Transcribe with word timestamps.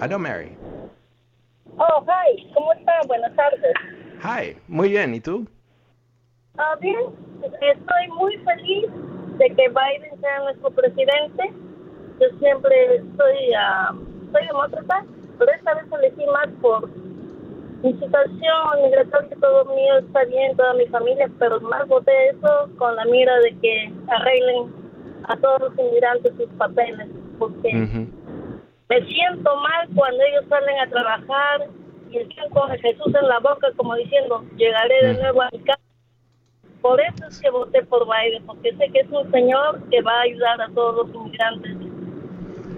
Hola 0.00 0.18
Mary. 0.18 0.56
Oh, 1.78 2.04
hi, 2.06 2.52
¿cómo 2.54 2.72
está? 2.72 2.92
Buenas 3.06 3.34
tardes. 3.36 3.74
Hi, 4.22 4.56
muy 4.68 4.88
bien, 4.90 5.14
¿y 5.14 5.20
tú? 5.20 5.46
Ah, 6.58 6.74
bien, 6.80 6.96
estoy 7.42 8.08
muy 8.16 8.36
feliz 8.38 8.86
de 9.38 9.46
que 9.48 9.68
Biden 9.68 10.20
sea 10.20 10.40
nuestro 10.40 10.70
presidente. 10.70 11.52
Yo 12.20 12.38
siempre 12.38 13.02
soy, 13.16 13.36
uh, 13.54 14.32
soy 14.32 14.46
demócrata, 14.46 15.04
pero 15.38 15.52
esta 15.52 15.74
vez 15.74 15.84
elegí 15.92 16.26
más 16.26 16.48
por 16.62 16.88
mi 17.82 17.92
situación 17.94 18.82
migratoria, 18.84 19.36
todo 19.40 19.64
mío 19.74 19.98
está 19.98 20.24
bien, 20.24 20.56
toda 20.56 20.74
mi 20.74 20.86
familia, 20.86 21.28
pero 21.38 21.60
más 21.60 21.86
voté 21.88 22.30
eso 22.30 22.68
con 22.78 22.96
la 22.96 23.04
mira 23.06 23.38
de 23.40 23.56
que 23.58 23.92
arreglen 24.08 24.72
a 25.28 25.36
todos 25.36 25.60
los 25.60 25.78
inmigrantes 25.78 26.32
sus 26.36 26.48
papeles, 26.58 27.08
porque 27.38 27.72
me 28.88 29.04
siento 29.06 29.56
mal 29.56 29.88
cuando 29.94 30.22
ellos 30.24 30.44
salen 30.48 30.78
a 30.80 30.88
trabajar 30.88 31.66
y 32.10 32.18
están 32.18 32.48
con 32.50 32.70
Jesús 32.70 33.14
en 33.20 33.28
la 33.28 33.38
boca 33.40 33.68
como 33.76 33.94
diciendo, 33.96 34.44
llegaré 34.56 35.06
de 35.08 35.14
nuevo 35.14 35.42
a 35.42 35.48
mi 35.52 35.58
casa. 35.60 35.80
Por 36.80 37.00
eso 37.00 37.26
es 37.28 37.40
que 37.40 37.50
voté 37.50 37.82
por 37.84 38.06
Biden, 38.06 38.46
porque 38.46 38.72
sé 38.76 38.88
que 38.92 39.00
es 39.00 39.10
un 39.10 39.28
señor 39.32 39.82
que 39.90 40.00
va 40.02 40.12
a 40.12 40.20
ayudar 40.22 40.60
a 40.62 40.68
todos 40.68 41.06
los 41.06 41.14
inmigrantes 41.16 41.76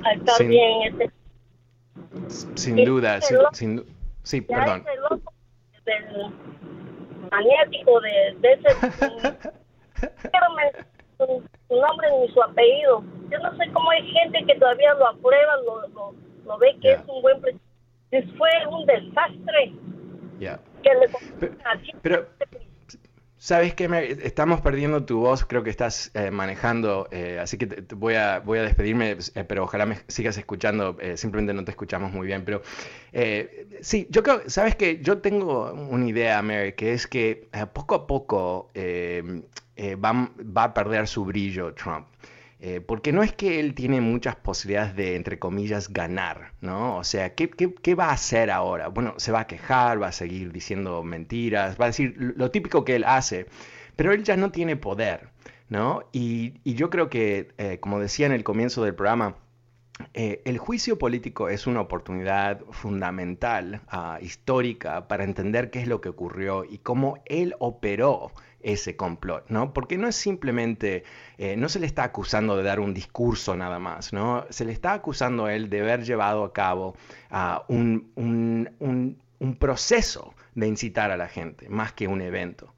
a 0.04 0.12
estar 0.12 0.34
Sin- 0.36 0.48
bien. 0.48 0.82
Este, 0.84 1.10
Sin 2.54 2.84
duda, 2.84 3.20
sin, 3.20 3.36
loco- 3.36 3.50
sin 3.54 3.76
du- 3.76 3.84
sí, 4.28 4.44
ya 4.48 4.56
perdón. 4.58 4.84
ese 4.86 4.96
loco 5.00 5.32
del 5.84 6.34
maniático 7.30 8.00
de, 8.00 8.36
de 8.40 8.52
ese 8.52 8.68
su, 11.18 11.42
su 11.68 11.74
nombre 11.76 12.08
ni 12.20 12.28
su 12.32 12.42
apellido. 12.42 13.02
Yo 13.30 13.38
no 13.40 13.56
sé 13.56 13.70
cómo 13.72 13.90
hay 13.90 14.06
gente 14.12 14.44
que 14.46 14.58
todavía 14.58 14.94
lo 14.94 15.08
aprueba, 15.08 15.56
lo, 15.64 15.88
lo, 15.88 16.14
lo 16.44 16.58
ve 16.58 16.76
que 16.80 16.88
Ya. 16.88 16.94
es 16.94 17.08
un 17.08 17.22
buen 17.22 17.40
presidente. 17.40 18.34
Fue 18.38 18.48
un 18.70 18.86
desastre 18.86 19.72
Ya. 20.38 20.58
que 20.82 20.94
le 20.94 21.08
Pero- 22.02 22.26
pero- 22.38 22.67
¿Sabes? 23.40 23.74
Mary? 23.88 24.18
Estamos 24.22 24.60
perdiendo 24.60 25.04
tu 25.04 25.20
voz, 25.20 25.44
creo 25.44 25.62
que 25.62 25.70
estás 25.70 26.10
eh, 26.14 26.30
manejando, 26.32 27.08
eh, 27.12 27.38
así 27.40 27.56
que 27.56 27.66
te- 27.68 27.94
voy, 27.94 28.14
a, 28.14 28.40
voy 28.40 28.58
a 28.58 28.62
despedirme, 28.62 29.16
eh, 29.34 29.44
pero 29.44 29.62
ojalá 29.64 29.86
me 29.86 29.98
sigas 30.08 30.36
escuchando, 30.38 30.96
eh, 31.00 31.16
simplemente 31.16 31.54
no 31.54 31.64
te 31.64 31.70
escuchamos 31.70 32.12
muy 32.12 32.26
bien, 32.26 32.44
pero 32.44 32.62
eh, 33.12 33.68
sí, 33.80 34.08
yo 34.10 34.24
creo, 34.24 34.42
¿sabes 34.48 34.74
qué? 34.74 34.98
Yo 35.02 35.18
tengo 35.18 35.72
una 35.72 36.06
idea, 36.08 36.42
Mary, 36.42 36.72
que 36.72 36.92
es 36.92 37.06
que 37.06 37.48
poco 37.72 37.94
a 37.94 38.06
poco 38.08 38.70
va, 38.76 40.30
va 40.56 40.64
a 40.64 40.74
perder 40.74 41.06
su 41.06 41.24
brillo 41.24 41.74
Trump. 41.74 42.06
Eh, 42.60 42.80
porque 42.80 43.12
no 43.12 43.22
es 43.22 43.32
que 43.32 43.60
él 43.60 43.74
tiene 43.74 44.00
muchas 44.00 44.34
posibilidades 44.34 44.96
de, 44.96 45.14
entre 45.14 45.38
comillas, 45.38 45.92
ganar, 45.92 46.54
¿no? 46.60 46.96
O 46.96 47.04
sea, 47.04 47.34
¿qué, 47.34 47.94
va 47.94 48.06
a 48.06 48.12
hacer 48.12 48.50
ahora? 48.50 48.88
Bueno, 48.88 49.14
se 49.18 49.30
va 49.30 49.40
a 49.40 49.46
quejar, 49.46 50.02
va 50.02 50.08
a 50.08 50.12
seguir 50.12 50.52
diciendo 50.52 51.04
mentiras, 51.04 51.78
va 51.80 51.84
a 51.84 51.88
decir 51.88 52.16
lo 52.18 52.50
típico 52.50 52.84
que 52.84 52.96
él 52.96 53.04
hace, 53.04 53.46
pero 53.94 54.12
él 54.12 54.24
ya 54.24 54.36
no 54.36 54.50
tiene 54.50 54.74
poder, 54.76 55.28
¿no? 55.68 56.02
Y, 56.12 56.54
yo 56.64 56.90
creo 56.90 57.08
que, 57.08 57.52
eh, 57.58 57.78
como 57.80 58.00
decía 58.00 58.26
en 58.26 58.32
el 58.32 58.42
comienzo 58.42 58.82
del 58.82 58.94
programa, 58.94 59.36
eh, 60.14 60.42
el 60.44 60.58
juicio 60.58 60.98
político 60.98 61.48
es 61.48 61.66
una 61.68 61.80
oportunidad 61.80 62.60
fundamental, 62.70 63.82
ah, 63.88 64.18
histórica, 64.20 65.06
para 65.08 65.24
entender 65.24 65.70
qué 65.70 65.80
es 65.80 65.88
lo 65.88 66.00
que 66.00 66.08
ocurrió 66.08 66.64
y 66.64 66.78
cómo 66.78 67.22
él 67.26 67.54
operó 67.60 68.32
ese 68.60 68.96
complot, 68.96 69.48
¿no? 69.50 69.72
Porque 69.72 69.98
no 69.98 70.08
es 70.08 70.16
simplemente, 70.16 71.04
eh, 71.38 71.56
no 71.56 71.68
se 71.68 71.78
le 71.80 71.86
está 71.86 72.02
acusando 72.04 72.56
de 72.56 72.62
dar 72.64 72.80
un 72.80 72.92
discurso 72.94 73.56
nada 73.56 73.78
más, 73.78 74.12
¿no? 74.12 74.46
Se 74.50 74.64
le 74.64 74.72
está 74.72 74.92
acusando 74.94 75.46
a 75.46 75.54
él 75.54 75.70
de 75.70 75.80
haber 75.80 76.04
llevado 76.04 76.44
a 76.44 76.52
cabo 76.52 76.96
ah, 77.30 77.64
un, 77.68 78.10
un- 78.16 78.70
un- 78.80 79.18
un 79.40 79.56
proceso 79.56 80.34
de 80.54 80.66
incitar 80.66 81.10
a 81.12 81.16
la 81.16 81.28
gente, 81.28 81.68
más 81.68 81.92
que 81.92 82.08
un 82.08 82.20
evento. 82.20 82.74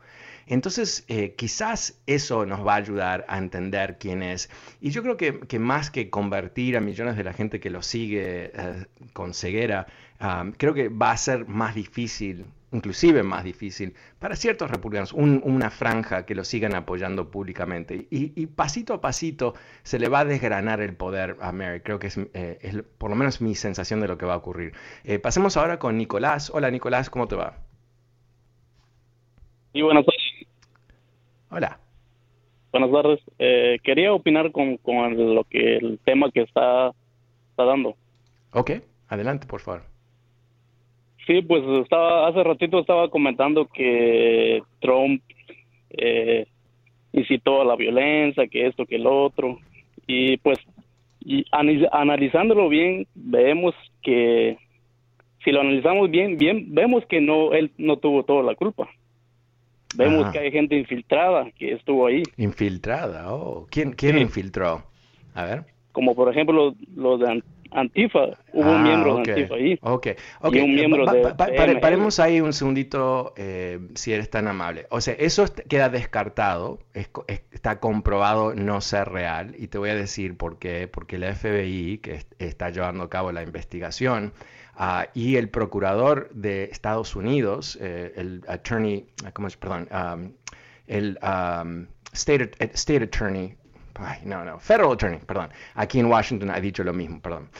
Entonces, 0.51 1.05
eh, 1.07 1.35
quizás 1.37 2.03
eso 2.07 2.45
nos 2.45 2.67
va 2.67 2.75
a 2.75 2.77
ayudar 2.77 3.25
a 3.29 3.39
entender 3.39 3.99
quién 4.01 4.23
es. 4.23 4.51
Y 4.81 4.91
yo 4.91 5.03
creo 5.03 5.17
que, 5.17 5.59
más 5.61 5.93
que 5.93 6.11
convertir 6.11 6.77
a 6.77 6.81
millones 6.81 7.17
de 7.17 7.23
la 7.23 7.33
gente 7.33 7.61
que 7.61 7.71
lo 7.71 7.83
sigue 7.83 8.51
eh, 8.53 8.87
con 9.13 9.33
ceguera, 9.33 9.87
ah, 10.19 10.51
creo 10.59 10.75
que 10.75 10.89
va 10.89 11.13
a 11.13 11.17
ser 11.17 11.47
más 11.47 11.77
difícil, 11.77 12.47
inclusive 12.73 13.23
más 13.23 13.45
difícil, 13.45 13.95
para 14.19 14.35
ciertos 14.35 14.69
republicanos, 14.73 15.13
un- 15.13 15.41
una 15.45 15.71
franja 15.71 16.27
que 16.27 16.35
lo 16.35 16.43
sigan 16.43 16.75
apoyando 16.75 17.31
públicamente. 17.31 18.09
Y, 18.11 18.33
y 18.35 18.47
pasito 18.47 18.93
a 18.95 19.01
pasito 19.01 19.55
se 19.85 20.01
le 20.01 20.09
va 20.09 20.21
a 20.21 20.25
desgranar 20.25 20.81
el 20.81 20.95
poder 20.95 21.37
a 21.41 21.53
Mary. 21.53 21.81
Creo 21.81 22.01
que 22.01 22.09
es, 22.09 22.19
eh, 22.35 22.83
por 22.99 23.11
lo 23.11 23.15
menos 23.15 23.41
mi 23.41 23.55
sensación 23.55 24.01
de 24.01 24.09
lo 24.09 24.19
que 24.19 24.27
va 24.27 24.35
a 24.35 24.39
ocurrir. 24.39 24.73
Eh, 25.05 25.21
pasemos 25.21 25.57
ahora 25.57 25.79
con 25.79 25.97
Nicolás. 25.97 26.51
Hola 26.53 26.73
Nicolás, 26.73 27.09
¿cómo 27.09 27.29
te 27.29 27.37
va? 27.37 27.57
Y 29.73 29.83
buenas. 29.83 30.05
Hola. 31.51 31.79
Buenas 32.73 32.93
tardes. 32.93 33.21
Eh, 33.39 33.79
quería 33.83 34.13
opinar 34.13 34.53
con, 34.53 34.77
con 34.77 35.35
lo 35.35 35.45
que 35.45 35.77
el 35.77 35.99
tema 36.05 36.31
que 36.31 36.43
está, 36.43 36.93
está 37.51 37.65
dando. 37.65 37.97
Ok, 38.53 38.71
adelante, 39.09 39.47
por 39.47 39.61
favor. 39.61 39.83
Sí, 41.27 41.43
pues 41.43 41.63
estaba 41.83 42.29
hace 42.29 42.43
ratito 42.43 42.79
estaba 42.79 43.11
comentando 43.11 43.67
que 43.67 44.63
Trump 44.81 45.23
eh, 45.91 46.47
incitó 47.13 47.63
a 47.63 47.65
la 47.65 47.77
violencia, 47.77 48.47
que 48.47 48.67
esto, 48.67 48.87
que 48.87 48.97
el 48.97 49.07
otro. 49.07 49.59
Y 50.07 50.37
pues, 50.39 50.59
y 51.21 51.45
analizándolo 51.53 52.69
bien, 52.69 53.07
vemos 53.15 53.75
que 54.03 54.57
si 55.45 55.51
lo 55.51 55.61
analizamos 55.61 56.11
bien, 56.11 56.37
bien, 56.37 56.75
vemos 56.75 57.05
que 57.07 57.21
no, 57.21 57.53
él 57.53 57.73
no 57.79 57.97
tuvo 57.97 58.25
toda 58.25 58.43
la 58.43 58.55
culpa. 58.55 58.89
Vemos 59.97 60.31
que 60.33 60.39
hay 60.39 60.53
gente 60.53 60.77
infiltrada 60.77 61.51
que 61.53 61.73
estuvo 61.73 62.07
ahí. 62.07 62.23
Infiltrada, 62.37 63.33
oh. 63.33 63.67
¿Quién, 63.71 63.93
quién 63.93 64.19
infiltró? 64.19 64.85
A 65.35 65.45
ver. 65.45 65.65
Como 65.93 66.15
por 66.15 66.31
ejemplo 66.31 66.75
los, 66.95 67.21
de 67.21 67.43
Antifa, 67.73 68.21
hubo 68.53 68.71
un 68.71 68.77
ah, 68.77 68.83
miembro 68.83 69.15
de 69.17 69.31
Antifa 69.33 69.55
ahí. 69.55 69.79
Ok, 69.83 70.09
ok. 70.41 70.55
Y 70.55 70.61
un 70.61 70.75
miembro 70.75 71.05
de, 71.07 71.35
paremos 71.81 72.21
ahí 72.21 72.41
un 72.41 72.53
segundito, 72.53 73.33
eh, 73.37 73.81
si 73.95 74.13
eres 74.13 74.31
tan 74.31 74.47
amable. 74.47 74.87
O 74.91 75.01
sea, 75.01 75.15
eso 75.15 75.45
queda 75.69 75.89
descartado, 75.89 76.79
está 77.51 77.81
comprobado 77.81 78.55
no 78.55 78.81
ser 78.81 79.09
real, 79.09 79.55
y 79.59 79.69
te 79.69 79.79
voy 79.79 79.91
a 79.91 79.95
decir 79.95 80.37
por 80.37 80.59
qué. 80.59 80.89
Porque 80.89 81.19
la 81.19 81.35
FBI, 81.35 81.99
que 81.99 82.21
está 82.39 82.71
llevando 82.71 83.05
a 83.05 83.11
cabo 83.11 83.33
la 83.33 83.43
investigación, 83.43 84.33
Ah, 84.83 85.09
y 85.13 85.37
el 85.37 85.51
procurador 85.51 86.31
de 86.33 86.65
Estados 86.65 87.15
Unidos, 87.15 87.77
eh, 87.83 88.15
el 88.17 88.43
attorney, 88.49 89.07
¿cómo 89.35 89.47
es? 89.47 89.55
Perdón, 89.59 89.87
um, 89.93 90.33
el 90.87 91.19
um, 91.23 91.87
state, 92.15 92.53
eh, 92.61 92.71
state, 92.73 93.05
attorney, 93.05 93.55
no, 94.25 94.43
no, 94.43 94.59
federal 94.59 94.93
attorney, 94.93 95.19
perdón, 95.19 95.51
aquí 95.75 96.01
en 96.01 96.07
Washington 96.07 96.49
ha 96.49 96.59
dicho 96.61 96.83
lo 96.83 96.95
mismo, 96.95 97.21
perdón. 97.21 97.51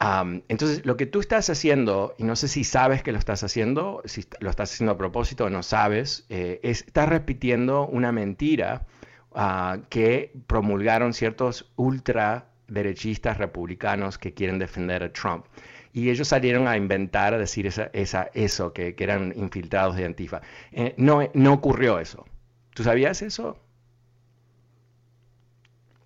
Um, 0.00 0.42
entonces, 0.46 0.86
lo 0.86 0.96
que 0.96 1.06
tú 1.06 1.18
estás 1.18 1.50
haciendo, 1.50 2.14
y 2.16 2.22
no 2.22 2.36
sé 2.36 2.46
si 2.46 2.62
sabes 2.62 3.02
que 3.02 3.10
lo 3.10 3.18
estás 3.18 3.42
haciendo, 3.42 4.00
si 4.04 4.24
lo 4.38 4.48
estás 4.48 4.72
haciendo 4.72 4.92
a 4.92 4.96
propósito 4.96 5.46
o 5.46 5.50
no 5.50 5.64
sabes, 5.64 6.26
eh, 6.28 6.60
es, 6.62 6.82
estás 6.82 7.08
repitiendo 7.08 7.88
una 7.88 8.12
mentira 8.12 8.86
uh, 9.32 9.82
que 9.88 10.32
promulgaron 10.46 11.12
ciertos 11.12 11.72
ultraderechistas 11.74 13.36
republicanos 13.36 14.16
que 14.16 14.32
quieren 14.32 14.60
defender 14.60 15.02
a 15.02 15.12
Trump 15.12 15.44
y 15.92 16.10
ellos 16.10 16.28
salieron 16.28 16.68
a 16.68 16.76
inventar, 16.76 17.34
a 17.34 17.38
decir 17.38 17.66
esa, 17.66 17.90
esa, 17.92 18.30
eso, 18.34 18.72
que, 18.72 18.94
que, 18.94 19.04
eran 19.04 19.32
infiltrados 19.36 19.96
de 19.96 20.04
Antifa. 20.04 20.40
Eh, 20.72 20.94
no, 20.96 21.28
no 21.34 21.52
ocurrió 21.52 21.98
eso. 21.98 22.26
¿Tú 22.74 22.82
sabías 22.82 23.22
eso? 23.22 23.58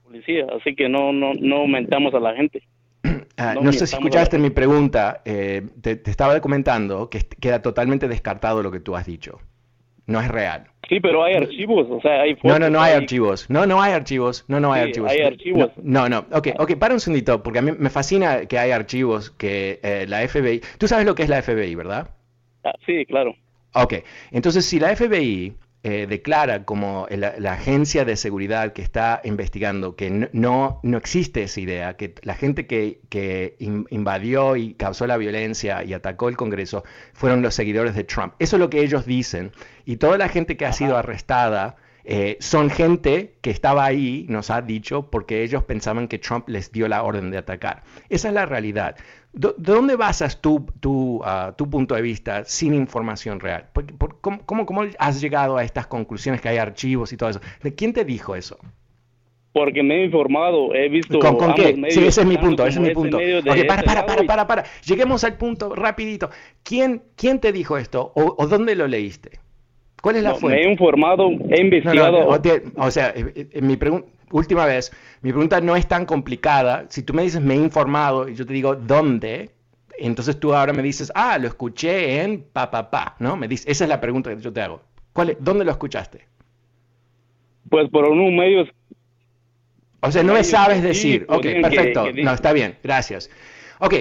Policía, 0.04 0.46
así 0.58 0.74
que 0.74 0.88
no, 0.88 1.12
no, 1.12 1.32
no 1.34 1.56
aumentamos 1.56 2.14
a 2.14 2.20
la 2.20 2.34
gente. 2.34 2.62
Ah, 3.38 3.54
no, 3.54 3.72
sé 3.72 3.86
si 3.86 3.94
escuchaste 3.96 4.38
mi 4.38 4.50
pregunta, 4.50 5.22
eh, 5.24 5.66
te, 5.80 5.96
te, 5.96 6.10
estaba 6.10 6.38
comentando 6.40 7.08
que 7.08 7.20
queda 7.20 7.62
totalmente 7.62 8.06
descartado 8.06 8.62
lo 8.62 8.70
que 8.70 8.78
tú 8.78 8.94
has 8.94 9.06
dicho. 9.06 9.40
No 10.06 10.20
es 10.20 10.28
real. 10.28 10.66
Sí, 10.88 11.00
pero 11.00 11.24
hay 11.24 11.34
archivos, 11.34 11.86
o 11.88 12.00
sea, 12.00 12.22
hay 12.22 12.36
No, 12.42 12.58
no, 12.58 12.68
no 12.68 12.82
hay, 12.82 12.94
archivos. 12.94 13.48
No, 13.48 13.66
no 13.66 13.80
hay 13.80 13.92
archivos. 13.92 14.44
No, 14.48 14.60
no 14.60 14.72
hay 14.72 14.82
archivos. 14.82 15.10
Hay 15.10 15.20
archivos. 15.20 15.70
No, 15.82 16.08
no, 16.08 16.26
Ok, 16.32 16.48
ok, 16.58 16.76
para 16.76 16.94
un 16.94 17.00
segundito, 17.00 17.42
porque 17.42 17.60
a 17.60 17.62
mí 17.62 17.72
me 17.78 17.88
fascina 17.88 18.46
que 18.46 18.58
hay 18.58 18.72
archivos 18.72 19.30
que 19.30 19.80
eh, 19.82 20.06
la 20.08 20.26
FBI... 20.26 20.60
Tú 20.78 20.88
sabes 20.88 21.06
lo 21.06 21.14
que 21.14 21.22
es 21.22 21.28
la 21.28 21.40
FBI, 21.40 21.74
¿verdad? 21.76 22.10
Ah, 22.64 22.74
sí, 22.84 23.06
claro. 23.06 23.34
Ok, 23.74 23.94
entonces 24.32 24.66
si 24.66 24.78
la 24.78 24.94
FBI 24.94 25.54
eh, 25.84 26.06
declara 26.08 26.64
como 26.64 27.08
la, 27.10 27.52
agencia 27.52 28.04
de 28.04 28.16
seguridad 28.16 28.72
que 28.72 28.82
está 28.82 29.20
investigando 29.24 29.96
que 29.96 30.28
no, 30.32 30.80
no, 30.82 30.96
existe 30.96 31.42
esa 31.42 31.60
idea, 31.60 31.96
que 31.96 32.14
la 32.22 32.34
gente 32.34 32.68
que, 32.68 33.00
que 33.08 33.56
invadió 33.58 34.54
y 34.54 34.74
causó 34.74 35.08
la 35.08 35.16
violencia 35.16 35.82
y 35.82 35.92
atacó 35.92 36.28
el 36.28 36.36
Congreso 36.36 36.84
fueron 37.12 37.42
los 37.42 37.54
seguidores 37.54 37.96
de 37.96 38.04
Trump. 38.04 38.34
Eso 38.38 38.56
es 38.56 38.60
lo 38.60 38.70
que 38.70 38.80
ellos 38.80 39.06
dicen. 39.06 39.50
Y 39.84 39.96
toda 39.96 40.18
la 40.18 40.28
gente 40.28 40.56
que 40.56 40.66
ha 40.66 40.72
sido 40.72 40.96
arrestada 40.96 41.76
eh, 42.04 42.36
son 42.40 42.70
gente 42.70 43.34
que 43.40 43.50
estaba 43.50 43.84
ahí, 43.84 44.26
nos 44.28 44.50
ha 44.50 44.62
dicho, 44.62 45.10
porque 45.10 45.42
ellos 45.42 45.62
pensaban 45.64 46.08
que 46.08 46.18
Trump 46.18 46.48
les 46.48 46.72
dio 46.72 46.88
la 46.88 47.02
orden 47.02 47.30
de 47.30 47.38
atacar. 47.38 47.82
Esa 48.08 48.28
es 48.28 48.34
la 48.34 48.46
realidad. 48.46 48.96
¿De 49.32 49.52
dónde 49.56 49.96
basas 49.96 50.40
tu, 50.40 50.66
tu, 50.80 51.22
ah, 51.24 51.54
tu, 51.56 51.70
punto 51.70 51.94
de 51.94 52.02
vista 52.02 52.44
sin 52.44 52.74
información 52.74 53.40
real? 53.40 53.68
cómo, 54.20 54.66
cómo, 54.66 54.84
has 54.98 55.20
llegado 55.20 55.56
a 55.56 55.64
estas 55.64 55.86
conclusiones 55.86 56.40
que 56.40 56.50
hay 56.50 56.58
archivos 56.58 57.12
y 57.12 57.16
todo 57.16 57.30
eso? 57.30 57.40
¿De 57.62 57.74
quién 57.74 57.92
te 57.92 58.04
dijo 58.04 58.36
eso? 58.36 58.58
Porque 59.52 59.82
me 59.82 59.96
he 59.96 60.04
informado, 60.04 60.74
he 60.74 60.88
visto. 60.88 61.18
¿Con, 61.18 61.54
qué? 61.54 61.76
sí, 61.90 62.04
ese 62.04 62.22
es 62.22 62.26
mi 62.26 62.38
punto, 62.38 62.66
ese 62.66 62.78
es 62.78 62.88
mi 62.88 62.94
punto. 62.94 63.18
Okay, 63.18 63.64
para, 63.64 63.82
para, 63.82 64.06
para, 64.06 64.24
para, 64.24 64.46
para. 64.46 64.64
Lleguemos 64.84 65.24
al 65.24 65.36
punto 65.36 65.74
rapidito. 65.74 66.30
¿Quién, 66.62 67.02
quién 67.16 67.38
te 67.38 67.52
dijo 67.52 67.76
esto 67.76 68.12
o, 68.14 68.46
dónde 68.46 68.74
lo 68.74 68.86
leíste? 68.86 69.40
¿Cuál 70.02 70.16
es 70.16 70.24
la 70.24 70.34
fuente? 70.34 70.60
Me 70.60 70.66
he 70.66 70.70
informado, 70.70 71.30
he 71.48 71.60
investigado. 71.60 72.28
o, 72.76 72.90
sea, 72.90 73.14
eh, 73.16 73.48
eh, 73.52 73.62
mi 73.62 73.76
pregunta 73.76 74.08
última 74.32 74.66
vez, 74.66 74.92
mi 75.20 75.30
pregunta 75.30 75.60
no 75.60 75.76
es 75.76 75.86
tan 75.86 76.06
complicada. 76.06 76.86
Si 76.88 77.04
tú 77.04 77.14
me 77.14 77.22
dices, 77.22 77.40
me 77.40 77.54
he 77.54 77.58
informado, 77.58 78.28
y 78.28 78.34
yo 78.34 78.44
te 78.44 78.52
digo, 78.52 78.74
¿dónde? 78.74 79.50
Entonces 79.96 80.40
tú 80.40 80.54
ahora 80.54 80.72
me 80.72 80.82
dices, 80.82 81.12
ah, 81.14 81.38
lo 81.38 81.46
escuché 81.46 82.20
en 82.20 82.42
pa, 82.42 82.68
pa, 82.70 82.90
pa, 82.90 83.14
¿no? 83.20 83.36
Me 83.36 83.46
dices, 83.46 83.68
esa 83.68 83.84
es 83.84 83.88
la 83.88 84.00
pregunta 84.00 84.34
que 84.34 84.42
yo 84.42 84.52
te 84.52 84.60
hago. 84.60 84.82
¿Cuál 85.12 85.36
¿Dónde 85.38 85.64
lo 85.64 85.70
escuchaste? 85.70 86.26
Pues 87.70 87.88
por 87.88 88.08
un 88.08 88.36
medio... 88.36 88.66
O 90.00 90.10
sea, 90.10 90.24
no 90.24 90.34
me 90.34 90.42
sabes 90.42 90.82
decir. 90.82 91.26
ok, 91.28 91.42
perfecto. 91.62 92.06
no, 92.12 92.32
está 92.32 92.52
bien, 92.52 92.76
gracias. 92.82 93.30
Ok, 93.78 93.94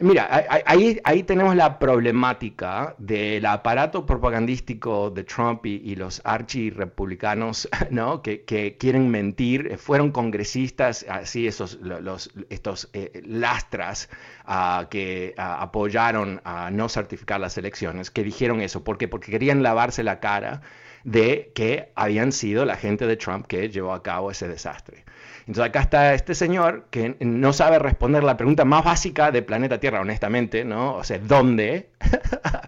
Mira, 0.00 0.28
ahí, 0.64 1.00
ahí 1.04 1.22
tenemos 1.22 1.54
la 1.54 1.78
problemática 1.78 2.94
del 2.98 3.44
aparato 3.44 4.06
propagandístico 4.06 5.10
de 5.10 5.22
Trump 5.22 5.66
y, 5.66 5.94
los 5.94 6.22
archi-republicanos, 6.24 7.68
¿no? 7.90 8.22
Que, 8.22 8.76
quieren 8.78 9.10
mentir. 9.10 9.76
Fueron 9.78 10.12
congresistas, 10.12 11.04
así 11.08 11.46
esos, 11.46 11.78
los, 11.80 12.30
estos 12.48 12.88
eh, 12.94 13.22
lastras 13.26 14.08
ah, 14.46 14.86
que 14.90 15.34
ah, 15.36 15.62
apoyaron 15.62 16.40
a 16.44 16.70
no 16.70 16.88
certificar 16.88 17.38
las 17.38 17.58
elecciones, 17.58 18.10
que 18.10 18.22
dijeron 18.24 18.62
eso. 18.62 18.82
¿Por 18.82 18.98
qué? 18.98 19.08
Porque 19.08 19.30
querían 19.30 19.62
lavarse 19.62 20.02
la 20.02 20.20
cara 20.20 20.62
de 21.06 21.52
que 21.54 21.92
habían 21.94 22.32
sido 22.32 22.64
la 22.64 22.74
gente 22.74 23.06
de 23.06 23.16
Trump 23.16 23.46
que 23.46 23.70
llevó 23.70 23.92
a 23.92 24.02
cabo 24.02 24.32
ese 24.32 24.48
desastre. 24.48 25.04
Entonces 25.46 25.64
acá 25.64 25.80
está 25.80 26.14
este 26.14 26.34
señor 26.34 26.86
que 26.90 27.16
no 27.20 27.52
sabe 27.52 27.78
responder 27.78 28.24
la 28.24 28.36
pregunta 28.36 28.64
más 28.64 28.84
básica 28.84 29.30
de 29.30 29.40
planeta 29.42 29.78
Tierra, 29.78 30.00
honestamente, 30.00 30.64
¿no? 30.64 30.96
O 30.96 31.04
sea, 31.04 31.20
¿dónde? 31.20 31.90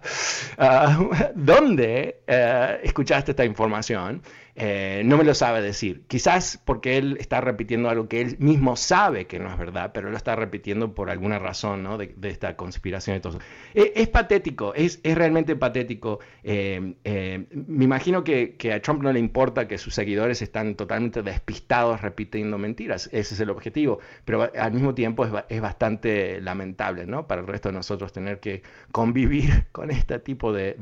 Ah, 0.61 1.31
¿Dónde 1.35 2.19
eh, 2.27 2.79
escuchaste 2.83 3.31
esta 3.31 3.45
información? 3.45 4.21
Eh, 4.61 5.03
no 5.05 5.17
me 5.17 5.23
lo 5.23 5.33
sabe 5.33 5.61
decir. 5.61 6.03
Quizás 6.07 6.59
porque 6.65 6.97
él 6.97 7.15
está 7.21 7.39
repitiendo 7.39 7.89
algo 7.89 8.09
que 8.09 8.19
él 8.19 8.35
mismo 8.39 8.75
sabe 8.75 9.25
que 9.25 9.39
no 9.39 9.49
es 9.49 9.57
verdad, 9.57 9.91
pero 9.93 10.09
lo 10.09 10.17
está 10.17 10.35
repitiendo 10.35 10.93
por 10.93 11.09
alguna 11.09 11.39
razón 11.39 11.81
¿no? 11.81 11.97
de, 11.97 12.13
esta 12.23 12.57
conspiración 12.57 13.15
y 13.15 13.19
todo 13.21 13.39
e, 13.73 13.93
Es, 13.95 14.09
patético, 14.09 14.73
es, 14.73 14.99
es, 15.03 15.17
realmente 15.17 15.55
patético. 15.55 16.19
Eh, 16.43 16.95
eh, 17.05 17.45
me 17.51 17.85
imagino 17.85 18.25
que, 18.25 18.57
que, 18.57 18.73
a 18.73 18.81
Trump 18.81 19.01
no 19.01 19.13
le 19.13 19.19
importa 19.19 19.65
que 19.65 19.77
sus 19.77 19.95
seguidores 19.95 20.41
están 20.41 20.75
totalmente 20.75 21.23
despistados 21.23 22.01
repitiendo 22.01 22.57
mentiras. 22.57 23.09
Ese 23.13 23.35
es 23.35 23.39
el 23.39 23.51
objetivo. 23.51 23.99
Pero 24.25 24.51
al 24.59 24.73
mismo 24.73 24.93
tiempo 24.93 25.23
es, 25.23 25.31
es 25.47 25.61
bastante 25.61 26.41
lamentable 26.41 27.05
¿no? 27.05 27.27
para 27.27 27.39
el 27.39 27.47
resto 27.47 27.69
de 27.69 27.75
nosotros 27.75 28.11
tener 28.11 28.41
que 28.41 28.61
convivir 28.91 29.18
con 29.71 29.91
este 29.91 30.19
tipo 30.19 30.53
de 30.53 30.75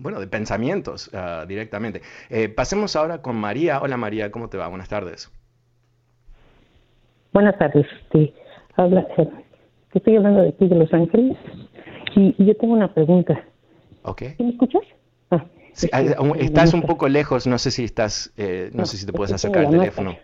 bueno, 0.00 0.20
de 0.20 0.26
pensamientos 0.26 1.10
ah, 1.14 1.44
directamente. 1.46 2.02
Eh, 2.30 2.48
pasemos 2.48 2.96
ahora 2.96 3.22
con 3.22 3.36
María. 3.36 3.80
Hola 3.80 3.96
María, 3.96 4.30
¿cómo 4.30 4.48
te 4.48 4.56
va? 4.56 4.68
Buenas 4.68 4.88
tardes. 4.88 5.30
Buenas 7.32 7.56
tardes. 7.58 7.86
Sí, 8.12 8.34
habla, 8.76 9.06
eh, 9.16 9.28
estoy 9.94 10.16
hablando 10.16 10.42
de 10.42 10.48
aquí 10.50 10.68
de 10.68 10.74
Los 10.74 10.92
Ángeles 10.92 11.36
y, 12.14 12.44
yo 12.44 12.56
tengo 12.56 12.74
una 12.74 12.92
pregunta. 12.92 13.42
Ok. 14.02 14.22
¿Me 14.38 14.50
escuchas? 14.50 14.82
Ah, 15.30 15.46
estás 15.72 16.74
un 16.74 16.82
poco 16.82 17.08
lejos, 17.08 17.46
no 17.46 17.56
sé 17.58 17.70
si 17.70 17.84
estás, 17.84 18.32
eh, 18.36 18.70
no, 18.74 18.84
sé 18.84 18.98
si 18.98 19.06
te 19.06 19.12
puedes 19.12 19.32
acercar 19.32 19.66
al 19.66 19.70
teléfono. 19.70 20.16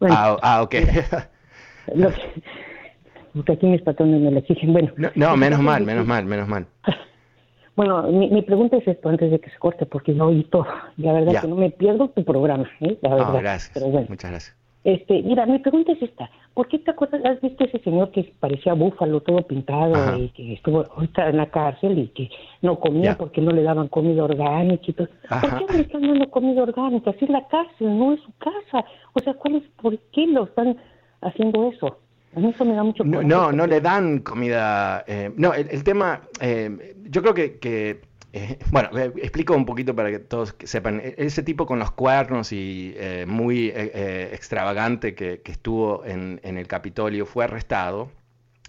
ah, 0.00 0.36
ah, 0.40 0.62
ok. 0.62 0.74
porque 3.36 3.52
aquí 3.52 3.66
mis 3.66 3.82
patrones 3.82 4.20
me 4.20 4.30
lo 4.30 4.38
exigen. 4.38 4.72
Bueno. 4.72 4.90
no 5.14 5.36
menos 5.36 5.60
mal, 5.60 5.84
menos 5.84 6.06
mal, 6.06 6.24
menos 6.24 6.48
mal. 6.54 6.66
Bueno, 7.76 8.04
mi, 8.04 8.40
pregunta 8.40 8.78
es 8.78 8.88
esto 8.88 9.10
antes 9.10 9.30
de 9.30 9.38
que 9.38 9.50
se 9.50 9.58
corte, 9.58 9.84
porque 9.84 10.14
yo 10.14 10.24
oí 10.24 10.44
todo. 10.44 10.66
La 10.96 11.12
verdad 11.12 11.42
que 11.42 11.48
no 11.48 11.56
me 11.56 11.70
pierdo 11.70 12.08
tu 12.08 12.24
programa, 12.24 12.68
¿eh? 12.80 12.96
La 13.02 13.10
verdad. 13.10 13.38
gracias. 13.38 13.70
Pero 13.74 13.88
bueno. 13.88 14.06
Muchas 14.08 14.30
gracias. 14.30 14.56
Este, 14.82 15.20
mira, 15.22 15.44
mi 15.46 15.58
pregunta 15.58 15.92
es 15.92 16.00
esta. 16.00 16.30
¿Por 16.54 16.68
qué 16.68 16.78
te 16.78 16.92
acuerdas, 16.92 17.20
has 17.24 17.40
visto 17.40 17.64
ese 17.64 17.80
señor 17.80 18.12
que 18.12 18.32
parecía 18.38 18.72
búfalo, 18.72 19.20
todo 19.20 19.42
pintado, 19.42 20.16
y 20.16 20.28
que 20.28 20.54
estuvo 20.54 20.84
ahorita 20.94 21.28
en 21.28 21.36
la 21.38 21.50
cárcel 21.50 21.98
y 21.98 22.08
que 22.08 22.30
no 22.62 22.78
comía 22.78 23.18
porque 23.18 23.42
no 23.42 23.50
le 23.50 23.64
daban 23.64 23.88
comida 23.88 24.24
orgánica 24.24 24.84
y 24.86 24.92
todo? 24.92 25.08
¿Por 25.28 25.58
qué 25.58 25.74
le 25.74 25.80
están 25.80 26.02
dando 26.02 26.30
comida 26.30 26.62
orgánica? 26.62 27.12
Si 27.18 27.24
es 27.24 27.30
la 27.30 27.46
cárcel, 27.48 27.98
no 27.98 28.14
es 28.14 28.20
su 28.20 28.32
casa. 28.38 28.86
O 29.12 29.20
sea, 29.20 29.34
¿cuál 29.34 29.56
es, 29.56 29.64
¿por 29.82 29.98
qué 30.12 30.28
lo 30.28 30.44
están 30.44 30.76
haciendo 31.20 31.68
eso? 31.68 31.98
No, 32.36 33.22
no, 33.22 33.52
no 33.52 33.66
le 33.66 33.80
dan 33.80 34.18
comida. 34.18 35.04
Eh, 35.06 35.32
no, 35.36 35.54
el, 35.54 35.82
tema, 35.82 36.20
eh, 36.40 36.94
yo 37.08 37.22
creo 37.22 37.32
que, 37.32 38.02
eh, 38.32 38.58
bueno, 38.70 38.90
explico 38.98 39.54
un 39.54 39.64
poquito 39.64 39.96
para 39.96 40.10
que 40.10 40.18
todos 40.18 40.54
sepan. 40.64 41.00
E, 41.02 41.14
ese 41.16 41.42
tipo 41.42 41.64
con 41.64 41.78
los 41.78 41.92
cuernos 41.92 42.52
y 42.52 42.94
muy 43.26 43.68
extravagante 43.70 45.14
que, 45.14 45.40
estuvo 45.46 46.04
en, 46.04 46.40
el 46.42 46.66
Capitolio 46.66 47.24
fue 47.24 47.44
arrestado. 47.44 48.10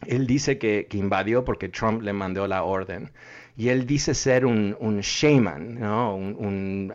Él 0.06 0.28
dice 0.28 0.58
que, 0.58 0.88
invadió 0.94 1.44
porque 1.44 1.68
Trump 1.68 2.04
le 2.04 2.14
mandó 2.14 2.48
la 2.48 2.64
orden. 2.64 3.12
Y 3.58 3.70
él 3.70 3.86
dice 3.86 4.14
ser 4.14 4.46
un, 4.46 4.78
shaman, 5.02 5.80
¿no? 5.80 6.16
Un, 6.16 6.94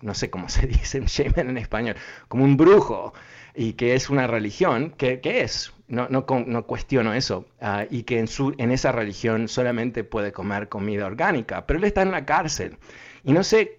no 0.00 0.14
sé 0.14 0.30
cómo 0.30 0.48
se 0.48 0.66
dice 0.66 1.00
un 1.00 1.06
shaman 1.06 1.50
en 1.50 1.58
español, 1.58 1.96
como 2.28 2.44
un 2.44 2.56
brujo 2.56 3.12
y 3.56 3.72
que 3.72 3.94
es 3.94 4.10
una 4.10 4.26
religión, 4.26 4.92
que, 4.96 5.20
es, 5.24 5.72
no, 5.88 6.08
no, 6.08 6.26
no, 6.46 6.66
cuestiono 6.66 7.14
eso, 7.14 7.46
ah, 7.60 7.86
y 7.90 8.02
que 8.02 8.18
en, 8.18 8.28
su, 8.28 8.54
en 8.58 8.70
esa 8.70 8.92
religión 8.92 9.48
solamente 9.48 10.04
puede 10.04 10.32
comer 10.32 10.68
comida 10.68 11.06
orgánica, 11.06 11.66
pero 11.66 11.78
él 11.78 11.84
está 11.84 12.02
en 12.02 12.12
la 12.12 12.24
cárcel. 12.24 12.76
Y 13.24 13.32
no 13.32 13.42
sé 13.42 13.78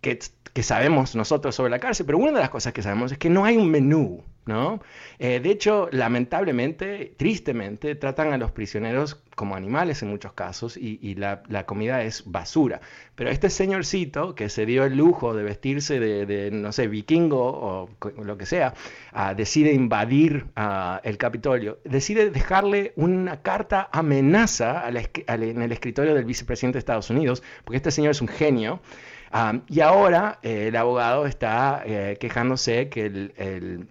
qué, 0.00 0.18
qué 0.52 0.62
sabemos 0.62 1.16
nosotros 1.16 1.54
sobre 1.54 1.70
la 1.70 1.78
cárcel, 1.78 2.06
pero 2.06 2.18
una 2.18 2.32
de 2.32 2.40
las 2.40 2.50
cosas 2.50 2.72
que 2.72 2.82
sabemos 2.82 3.12
es 3.12 3.18
que 3.18 3.30
no 3.30 3.44
hay 3.44 3.56
un 3.56 3.70
menú 3.70 4.22
¿no? 4.46 4.80
Eh, 5.18 5.40
de 5.40 5.50
hecho, 5.50 5.88
lamentablemente, 5.92 7.14
tristemente, 7.16 7.94
tratan 7.94 8.32
a 8.32 8.38
los 8.38 8.50
prisioneros 8.50 9.22
como 9.34 9.54
animales 9.56 10.02
en 10.02 10.10
muchos 10.10 10.32
casos 10.34 10.76
y, 10.76 11.14
la, 11.14 11.42
comida 11.64 12.02
es 12.02 12.24
basura. 12.26 12.80
Pero 13.14 13.30
este 13.30 13.48
señorcito 13.48 14.34
que 14.34 14.48
se 14.48 14.66
dio 14.66 14.84
el 14.84 14.96
lujo 14.96 15.34
de 15.34 15.42
vestirse 15.42 15.98
de, 15.98 16.50
no 16.50 16.72
sé, 16.72 16.88
vikingo 16.88 17.40
o 17.40 17.88
lo 18.22 18.36
que 18.36 18.44
sea, 18.44 18.74
ah, 19.12 19.34
decide 19.34 19.72
invadir 19.72 20.46
ah, 20.56 21.00
el 21.04 21.16
Capitolio, 21.16 21.78
decide 21.84 22.30
dejarle 22.30 22.92
una 22.96 23.40
carta 23.40 23.88
amenaza 23.92 24.84
en 24.88 25.62
el 25.62 25.72
escritorio 25.72 26.14
del 26.14 26.24
vicepresidente 26.24 26.74
de 26.76 26.80
Estados 26.80 27.08
Unidos, 27.08 27.42
porque 27.64 27.76
este 27.76 27.90
señor 27.90 28.10
es 28.10 28.20
un 28.20 28.28
genio. 28.28 28.80
Ah, 29.32 29.60
y 29.68 29.80
ahora 29.80 30.38
eh, 30.42 30.66
el 30.68 30.76
abogado 30.76 31.24
está 31.24 31.82
eh, 31.86 32.16
quejándose 32.20 32.88
que 32.88 33.06
el 33.06 33.88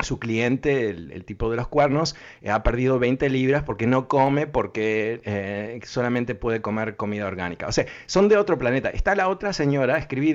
su 0.00 0.18
cliente, 0.18 0.90
el, 0.90 1.24
tipo 1.24 1.50
de 1.50 1.56
los 1.56 1.68
cuernos, 1.68 2.16
eh, 2.42 2.50
ha 2.50 2.62
perdido 2.62 2.98
20 2.98 3.28
libras 3.30 3.64
porque 3.64 3.86
no 3.86 4.08
come, 4.08 4.46
porque 4.46 5.20
eh, 5.24 5.80
solamente 5.84 6.34
puede 6.34 6.60
comer 6.60 6.96
comida 6.96 7.26
orgánica. 7.26 7.66
O 7.66 7.72
sea, 7.72 7.86
son 8.06 8.28
de 8.28 8.36
otro 8.36 8.58
planeta. 8.58 8.90
Está 8.90 9.14
la 9.14 9.28
otra 9.28 9.52
señora, 9.52 9.98
escribí 9.98 10.34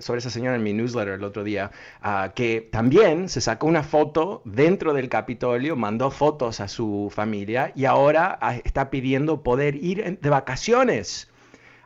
sobre 0.00 0.18
esa 0.18 0.30
señora 0.30 0.56
en 0.56 0.62
mi 0.62 0.72
newsletter 0.72 1.14
el 1.14 1.24
otro 1.24 1.44
día, 1.44 1.70
ah, 2.00 2.32
que 2.34 2.68
también 2.72 3.28
se 3.28 3.40
sacó 3.40 3.66
una 3.66 3.82
foto 3.82 4.42
dentro 4.44 4.94
del 4.94 5.08
Capitolio, 5.08 5.76
mandó 5.76 6.10
fotos 6.10 6.60
a 6.60 6.68
su 6.68 7.10
familia 7.14 7.72
y 7.74 7.84
ahora 7.84 8.38
ah, 8.40 8.56
está 8.64 8.90
pidiendo 8.90 9.42
poder 9.42 9.76
ir 9.76 10.18
de 10.20 10.30
vacaciones 10.30 11.30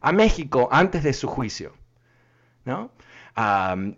a 0.01 0.13
México 0.13 0.69
antes 0.71 1.03
de 1.03 1.13
su 1.13 1.27
juicio. 1.27 1.73
¿No? 2.65 2.91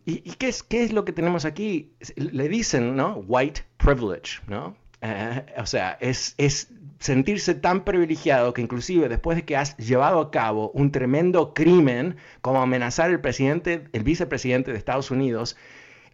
¿Y, 0.05 0.33
qué, 0.33 0.49
es, 0.49 0.63
qué 0.63 0.83
es 0.83 0.93
lo 0.93 1.05
que 1.05 1.13
tenemos 1.13 1.45
aquí? 1.45 1.93
Le 2.17 2.49
dicen, 2.49 2.97
¿no? 2.97 3.17
White 3.27 3.63
privilege, 3.77 4.41
¿no? 4.47 4.77
Eh, 5.01 5.47
o 5.57 5.67
sea, 5.67 5.97
es, 6.01 6.35
es 6.39 6.73
sentirse 6.99 7.55
tan 7.55 7.85
privilegiado 7.85 8.53
que 8.53 8.63
inclusive 8.63 9.09
después 9.09 9.37
de 9.37 9.45
que 9.45 9.57
has 9.57 9.77
llevado 9.77 10.21
a 10.21 10.31
cabo 10.31 10.71
un 10.75 10.91
tremendo 10.91 11.55
crimen 11.55 12.17
como 12.41 12.61
amenazar 12.61 13.11
al 13.11 13.21
presidente, 13.21 13.85
el 13.93 14.03
vicepresidente 14.03 14.73
de 14.73 14.79
Estados 14.79 15.11
Unidos, 15.11 15.57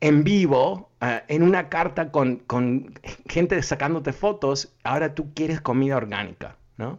en 0.00 0.22
vivo, 0.24 0.90
eh, 1.00 1.22
en 1.28 1.42
una 1.42 1.70
carta 1.70 2.10
con, 2.10 2.36
con 2.36 2.92
gente 3.26 3.62
sacándote 3.62 4.12
fotos, 4.12 4.74
ahora 4.82 5.14
tú 5.14 5.32
quieres 5.32 5.62
comida 5.62 5.96
orgánica, 5.96 6.56
¿no? 6.76 6.98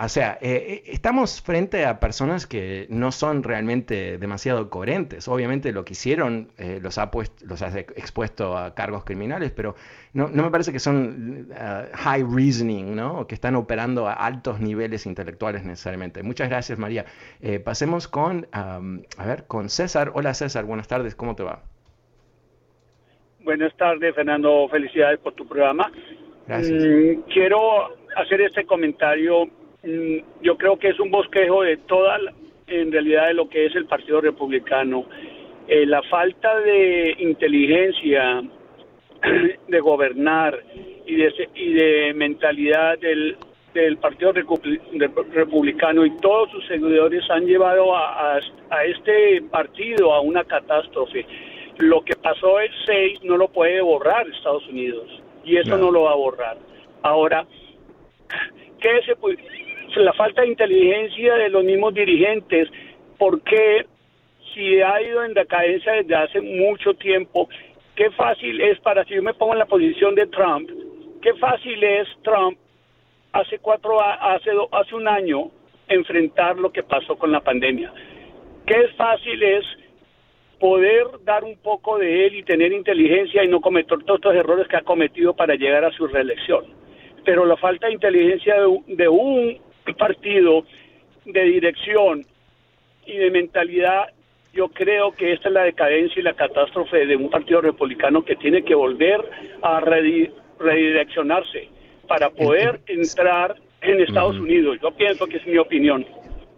O 0.00 0.08
sea, 0.08 0.38
eh, 0.40 0.64
eh, 0.68 0.82
estamos 0.86 1.42
frente 1.42 1.84
a 1.84 1.98
personas 1.98 2.46
que 2.46 2.86
no 2.88 3.10
son 3.10 3.42
realmente 3.42 4.16
demasiado 4.18 4.70
coherentes. 4.70 5.26
Obviamente 5.26 5.72
lo 5.72 5.84
que 5.84 5.94
hicieron 5.94 6.52
eh, 6.56 6.78
los, 6.80 6.98
ha 6.98 7.10
los 7.44 7.62
ha 7.62 7.78
expuesto 7.80 8.56
a 8.56 8.76
cargos 8.76 9.02
criminales, 9.02 9.50
pero 9.50 9.74
no, 10.12 10.28
me 10.28 10.50
parece 10.52 10.70
que 10.72 10.78
son 10.78 11.48
high 11.94 12.22
reasoning, 12.22 12.94
¿no? 12.94 13.20
O 13.20 13.26
que 13.26 13.34
están 13.34 13.56
operando 13.56 14.06
a 14.06 14.12
altos 14.12 14.60
niveles 14.60 15.04
intelectuales 15.04 15.64
necesariamente. 15.64 16.22
Muchas 16.22 16.48
gracias, 16.48 16.78
María. 16.78 17.04
pasemos 17.64 18.06
con, 18.06 18.46
a 18.52 18.80
ver, 19.26 19.46
con 19.48 19.68
César. 19.68 20.12
Hola, 20.14 20.32
César. 20.32 20.64
Buenas 20.64 20.86
tardes. 20.86 21.16
¿Cómo 21.16 21.34
te 21.34 21.42
va? 21.42 21.62
Buenas 23.42 23.76
tardes, 23.76 24.14
Fernando. 24.14 24.68
Felicidades 24.68 25.18
por 25.18 25.32
tu 25.34 25.46
programa. 25.46 25.90
Gracias. 26.46 26.82
Mm, 26.82 27.22
quiero 27.32 27.58
hacer 28.16 28.40
este 28.40 28.64
comentario 28.64 29.48
yo 29.82 30.56
creo 30.56 30.78
que 30.78 30.88
es 30.88 31.00
un 31.00 31.10
bosquejo 31.10 31.62
de 31.62 31.76
toda, 31.76 32.18
en 32.66 32.92
realidad, 32.92 33.28
de 33.28 33.34
lo 33.34 33.48
que 33.48 33.66
es 33.66 33.74
el 33.76 33.86
Partido 33.86 34.20
Republicano. 34.20 35.06
Eh, 35.68 35.86
la 35.86 36.02
falta 36.02 36.58
de 36.60 37.14
inteligencia, 37.18 38.42
de 39.68 39.80
gobernar 39.80 40.58
y 41.06 41.16
de, 41.16 41.48
y 41.54 41.72
de 41.74 42.14
mentalidad 42.14 42.98
del, 42.98 43.36
del 43.74 43.98
Partido 43.98 44.32
Republicano 44.32 46.06
y 46.06 46.16
todos 46.18 46.50
sus 46.50 46.66
seguidores 46.66 47.22
han 47.30 47.46
llevado 47.46 47.94
a, 47.94 48.36
a, 48.70 48.84
este 48.84 49.42
partido 49.50 50.12
a 50.12 50.20
una 50.20 50.44
catástrofe. 50.44 51.26
Lo 51.78 52.02
que 52.02 52.16
pasó 52.16 52.58
el 52.60 52.70
6 52.86 53.24
no 53.24 53.36
lo 53.36 53.48
puede 53.48 53.80
borrar 53.80 54.26
Estados 54.28 54.66
Unidos 54.68 55.08
y 55.44 55.56
eso 55.56 55.76
no 55.76 55.90
lo 55.90 56.02
va 56.02 56.12
a 56.12 56.16
borrar. 56.16 56.58
Ahora, 57.02 57.46
¿qué 58.80 59.00
se 59.06 59.14
puede, 59.16 59.38
la 59.96 60.12
falta 60.12 60.42
de 60.42 60.48
inteligencia 60.48 61.34
de 61.34 61.48
los 61.48 61.64
mismos 61.64 61.94
dirigentes, 61.94 62.68
porque 63.18 63.86
si 64.54 64.80
ha 64.80 65.00
ido 65.02 65.24
en 65.24 65.34
decadencia 65.34 65.92
desde 65.92 66.14
hace 66.14 66.40
mucho 66.40 66.94
tiempo, 66.94 67.48
qué 67.94 68.10
fácil 68.10 68.60
es 68.60 68.78
para, 68.80 69.04
si 69.04 69.14
yo 69.14 69.22
me 69.22 69.34
pongo 69.34 69.52
en 69.52 69.58
la 69.58 69.66
posición 69.66 70.14
de 70.14 70.26
Trump, 70.26 70.70
qué 71.22 71.34
fácil 71.34 71.82
es 71.82 72.08
Trump 72.22 72.58
hace 73.32 73.58
cuatro, 73.58 74.00
hace, 74.00 74.50
hace 74.72 74.94
un 74.94 75.08
año 75.08 75.50
enfrentar 75.88 76.56
lo 76.58 76.70
que 76.72 76.82
pasó 76.82 77.16
con 77.16 77.32
la 77.32 77.40
pandemia. 77.40 77.92
Qué 78.66 78.88
fácil 78.96 79.42
es 79.42 79.64
poder 80.60 81.06
dar 81.24 81.44
un 81.44 81.56
poco 81.56 81.98
de 81.98 82.26
él 82.26 82.36
y 82.36 82.42
tener 82.42 82.72
inteligencia 82.72 83.44
y 83.44 83.48
no 83.48 83.60
cometer 83.60 83.98
todos 84.04 84.18
estos 84.18 84.34
errores 84.34 84.66
que 84.68 84.76
ha 84.76 84.82
cometido 84.82 85.34
para 85.34 85.54
llegar 85.54 85.84
a 85.84 85.92
su 85.92 86.06
reelección. 86.06 86.64
Pero 87.24 87.44
la 87.44 87.56
falta 87.56 87.86
de 87.86 87.94
inteligencia 87.94 88.56
de 88.86 89.08
un 89.08 89.58
partido 89.94 90.64
de 91.24 91.44
dirección 91.44 92.24
y 93.06 93.16
de 93.16 93.30
mentalidad, 93.30 94.08
yo 94.52 94.68
creo 94.68 95.12
que 95.12 95.32
esta 95.32 95.48
es 95.48 95.54
la 95.54 95.62
decadencia 95.62 96.20
y 96.20 96.22
la 96.22 96.34
catástrofe 96.34 97.06
de 97.06 97.16
un 97.16 97.30
partido 97.30 97.60
republicano 97.60 98.24
que 98.24 98.36
tiene 98.36 98.64
que 98.64 98.74
volver 98.74 99.20
a 99.62 99.80
redireccionarse 99.80 101.68
para 102.06 102.30
poder 102.30 102.80
entrar 102.86 103.56
en 103.82 104.00
Estados 104.00 104.36
Unidos. 104.36 104.78
Yo 104.82 104.90
pienso 104.92 105.26
que 105.26 105.36
es 105.36 105.46
mi 105.46 105.58
opinión. 105.58 106.06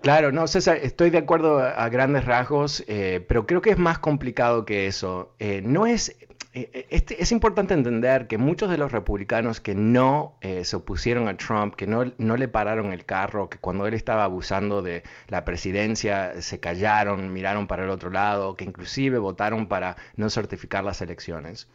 Claro, 0.02 0.32
no, 0.32 0.46
César, 0.46 0.78
estoy 0.82 1.10
de 1.10 1.18
acuerdo 1.18 1.58
a, 1.58 1.86
grandes 1.90 2.24
rasgos, 2.24 2.82
eh, 2.88 3.22
pero 3.28 3.46
creo 3.46 3.60
que 3.60 3.70
es 3.70 3.78
más 3.78 3.98
complicado 3.98 4.64
que 4.64 4.86
eso. 4.86 5.34
Eh, 5.38 5.60
no 5.62 5.86
es 5.86 6.16
este, 6.52 7.22
es 7.22 7.30
importante 7.30 7.74
entender 7.74 8.26
que 8.26 8.36
muchos 8.36 8.70
de 8.70 8.76
los 8.76 8.90
republicanos 8.90 9.60
que 9.60 9.74
no 9.74 10.36
eh, 10.40 10.64
se 10.64 10.76
opusieron 10.76 11.28
a 11.28 11.36
Trump, 11.36 11.76
que 11.76 11.86
no, 11.86 12.12
no, 12.18 12.36
le 12.36 12.48
pararon 12.48 12.92
el 12.92 13.04
carro, 13.04 13.48
que 13.48 13.58
cuando 13.58 13.86
él 13.86 13.94
estaba 13.94 14.24
abusando 14.24 14.82
de 14.82 15.04
la 15.28 15.44
presidencia 15.44 16.42
se 16.42 16.58
callaron, 16.58 17.32
miraron 17.32 17.68
para 17.68 17.84
el 17.84 17.90
otro 17.90 18.10
lado, 18.10 18.56
que 18.56 18.64
inclusive 18.64 19.18
votaron 19.18 19.68
para 19.68 19.96
no 20.16 20.28
certificar 20.28 20.82
las 20.82 21.00
elecciones, 21.02 21.68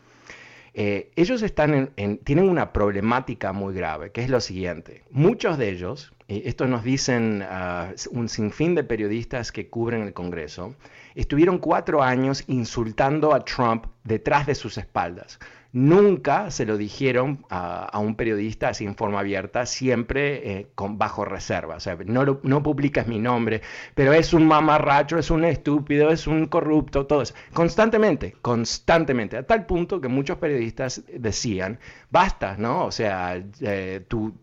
ellos 0.73 1.41
están 1.41 1.91
tienen 2.25 2.49
una 2.49 2.73
problemática 2.73 3.53
muy 3.53 3.73
grave, 3.73 4.11
que 4.11 4.23
es 4.23 4.29
lo 4.29 4.41
siguiente. 4.41 5.03
Muchos 5.09 5.57
de 5.57 5.69
ellos, 5.69 6.11
esto 6.27 6.65
nos 6.67 6.83
dicen 6.83 7.43
ah, 7.47 7.91
un 8.11 8.29
sinfín 8.29 8.75
de 8.75 8.83
periodistas 8.83 9.51
que 9.51 9.69
cubren 9.69 10.01
el 10.01 10.13
Congreso, 10.13 10.75
estuvieron 11.13 11.59
cuatro 11.59 12.01
años 12.01 12.43
insultando 12.47 13.33
a 13.33 13.45
Trump 13.45 13.85
detrás 14.03 14.47
de 14.47 14.55
sus 14.55 14.77
espaldas. 14.77 15.39
Nunca 15.75 16.51
se 16.51 16.65
lo 16.65 16.77
dijeron 16.77 17.45
a, 17.49 17.99
un 17.99 18.15
periodista 18.15 18.69
así 18.69 18.85
en 18.85 18.95
forma 18.95 19.19
abierta, 19.19 19.65
siempre 19.65 20.59
eh, 20.59 20.67
con 20.73 20.97
bajo 20.97 21.25
reserva. 21.25 21.75
O 21.75 21.79
sea, 21.81 21.97
no, 22.05 22.39
no 22.43 22.63
publicas 22.63 23.07
mi 23.07 23.19
nombre, 23.19 23.61
pero 23.93 24.13
es 24.13 24.33
un 24.33 24.47
mamarracho, 24.47 25.17
es 25.17 25.29
un 25.29 25.43
estúpido, 25.43 26.11
es 26.11 26.27
un 26.27 26.45
corrupto, 26.45 27.07
todo 27.07 27.23
eso. 27.23 27.33
Constantemente, 27.51 28.37
constantemente, 28.41 29.35
a 29.35 29.43
tal 29.43 29.65
punto 29.65 29.99
que 29.99 30.07
muchos 30.07 30.37
periodistas 30.37 31.03
decían, 31.13 31.77
basta, 32.09 32.55
¿no? 32.57 32.85
O 32.85 32.91
sea, 32.91 33.43
eh, 33.59 34.01
tu, 34.07 34.33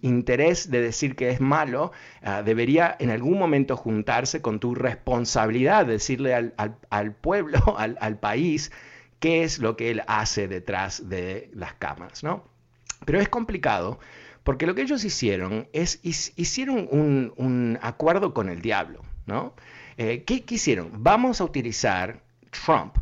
interés 0.00 0.72
de 0.72 0.80
decir 0.80 1.14
que 1.14 1.30
es 1.30 1.40
malo 1.40 1.92
ah, 2.20 2.42
debería 2.42 2.96
en 2.98 3.10
algún 3.10 3.38
momento 3.38 3.76
juntarse 3.76 4.42
con 4.42 4.58
tu 4.58 4.74
responsabilidad, 4.74 5.86
decirle 5.86 6.34
al, 6.34 7.12
pueblo, 7.12 7.60
al 7.78 8.18
país, 8.18 8.72
qué 9.22 9.44
es 9.44 9.60
lo 9.60 9.76
que 9.76 9.92
él 9.92 10.02
hace 10.08 10.48
detrás 10.48 11.08
de 11.08 11.48
las 11.54 11.74
cámaras, 11.74 12.24
¿no? 12.24 12.44
Pero 13.06 13.20
es 13.20 13.28
complicado 13.28 14.00
Porque 14.42 14.66
lo 14.66 14.74
que 14.74 14.82
ellos 14.82 15.04
hicieron 15.04 15.68
es, 15.72 16.00
hicieron 16.02 16.88
un, 16.90 17.78
acuerdo 17.80 18.34
con 18.34 18.48
el 18.48 18.60
diablo, 18.60 19.02
¿no? 19.26 19.54
Eh, 19.96 20.24
¿Qué 20.24 20.44
hicieron? 20.48 20.90
Vamos 21.04 21.40
a 21.40 21.44
utilizar 21.44 22.20
Trump 22.50 22.98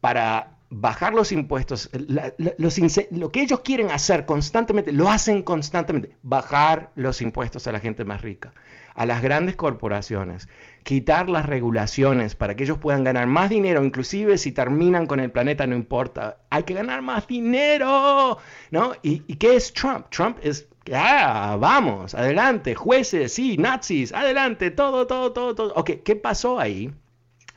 para 0.00 0.58
bajar 0.70 1.14
los 1.14 1.30
impuestos, 1.30 1.88
lo 1.92 3.30
que 3.30 3.42
ellos 3.42 3.60
quieren 3.60 3.90
hacer 3.92 4.26
constantemente, 4.26 4.92
lo 4.92 5.08
hacen 5.08 5.42
constantemente, 5.42 6.16
bajar 6.22 6.90
los 6.96 7.22
impuestos 7.22 7.68
a 7.68 7.72
la 7.72 7.78
gente 7.78 8.04
más 8.04 8.22
rica, 8.22 8.52
a 8.94 9.06
las 9.06 9.22
grandes 9.22 9.56
corporaciones, 9.56 10.48
quitar 10.82 11.28
las 11.28 11.46
regulaciones 11.46 12.34
para 12.34 12.56
que 12.56 12.64
ellos 12.64 12.78
puedan 12.78 13.04
ganar 13.04 13.26
más 13.26 13.50
dinero, 13.50 13.84
inclusive 13.84 14.38
si 14.38 14.52
terminan 14.52 15.06
con 15.06 15.20
el 15.20 15.30
planeta, 15.30 15.66
no 15.66 15.76
importa, 15.76 16.38
hay 16.50 16.62
que 16.64 16.74
ganar 16.74 17.02
más 17.02 17.26
dinero, 17.26 18.38
¿no? 18.70 18.92
¿Y, 19.02 19.22
y 19.26 19.36
qué 19.36 19.56
es 19.56 19.72
Trump? 19.72 20.06
Trump 20.10 20.38
es, 20.42 20.68
ah, 20.92 21.56
vamos, 21.60 22.14
adelante, 22.14 22.74
jueces, 22.74 23.32
sí, 23.32 23.56
nazis, 23.56 24.12
adelante, 24.12 24.70
todo, 24.70 25.06
todo, 25.06 25.32
todo, 25.32 25.54
todo. 25.54 25.74
Ok, 25.74 25.90
¿qué 26.04 26.16
pasó 26.16 26.58
ahí? 26.58 26.92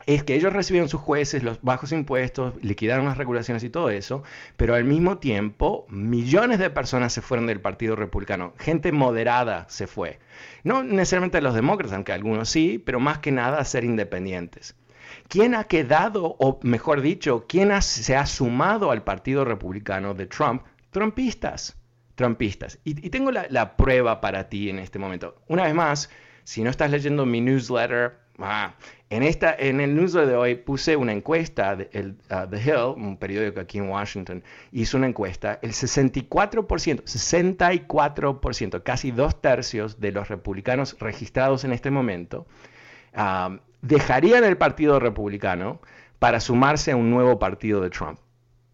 Es 0.05 0.24
que 0.24 0.36
ellos 0.36 0.53
recibieron 0.53 0.89
sus 0.89 1.01
jueces 1.01 1.43
los 1.43 1.62
bajos 1.62 1.91
impuestos, 1.91 2.53
liquidaron 2.62 3.05
las 3.05 3.17
regulaciones 3.17 3.63
y 3.63 3.69
todo 3.69 3.89
eso, 3.89 4.24
pero 4.57 4.75
al 4.75 4.83
mismo 4.83 5.17
tiempo 5.17 5.86
millones 5.89 6.60
de 6.60 6.69
personas 6.69 7.13
se 7.13 7.22
fueron 7.22 7.48
del 7.48 7.62
Partido 7.62 7.95
Republicano, 7.95 8.53
gente 8.57 8.91
moderada 8.91 9.65
se 9.69 9.88
fue. 9.88 10.19
No 10.63 10.83
necesariamente 10.83 11.41
los 11.41 11.55
demócratas, 11.55 11.93
aunque 11.93 12.13
algunos 12.13 12.50
sí, 12.50 12.81
pero 12.83 13.00
más 13.00 13.19
que 13.19 13.31
nada 13.31 13.60
a 13.60 13.65
ser 13.65 13.83
independientes. 13.83 14.75
¿Quién 15.27 15.55
ha 15.55 15.65
quedado, 15.65 16.36
o 16.39 16.60
mejor 16.63 17.01
dicho, 17.01 17.45
quién 17.48 17.69
se 17.81 18.15
ha 18.15 18.25
sumado 18.25 18.91
al 18.91 19.03
Partido 19.03 19.45
Republicano 19.45 20.13
de 20.13 20.27
Trump? 20.27 20.63
Trumpistas. 20.91 21.77
Trumpistas. 22.15 22.79
Y, 22.83 22.93
tengo 23.10 23.31
la, 23.31 23.48
la 23.50 23.75
prueba 23.75 24.22
para 24.22 24.50
ti 24.50 24.69
en 24.69 24.79
este 24.79 25.00
momento. 25.00 25.36
Una 25.48 25.63
vez 25.63 25.74
más, 25.74 26.10
si 26.43 26.63
no 26.63 26.69
estás 26.69 26.91
leyendo 26.91 27.25
mi 27.25 27.41
newsletter, 27.41 28.23
Ah, 28.45 28.75
en, 29.09 29.23
esta, 29.23 29.55
en 29.57 29.79
el 29.79 29.95
newsletter 29.95 30.27
de 30.27 30.35
hoy 30.35 30.55
puse 30.55 30.97
una 30.97 31.13
encuesta, 31.13 31.77
de, 31.77 32.15
uh, 32.29 32.50
The 32.50 32.62
Hill, 32.62 32.93
un 32.97 33.15
periódico 33.15 33.62
aquí 33.62 33.77
en 33.77 33.88
Washington, 33.88 34.43
hizo 34.73 34.97
una 34.97 35.07
encuesta, 35.07 35.59
el 35.62 35.71
64%, 35.71 36.27
64%, 37.03 38.83
casi 38.83 39.12
dos 39.12 39.41
tercios 39.41 40.01
de 40.01 40.12
los 40.12 40.27
republicanos 40.27 40.97
registrados 41.00 41.63
en 41.63 41.71
este 41.71 41.89
momento, 41.89 42.45
uh, 43.15 43.57
dejarían 43.81 44.43
el 44.43 44.57
Partido 44.57 45.00
Republicano 45.00 45.79
para 46.19 46.41
sumarse 46.41 46.91
a 46.91 46.97
un 46.97 47.09
nuevo 47.09 47.39
partido 47.39 47.79
de 47.79 47.89
Trump. 47.89 48.19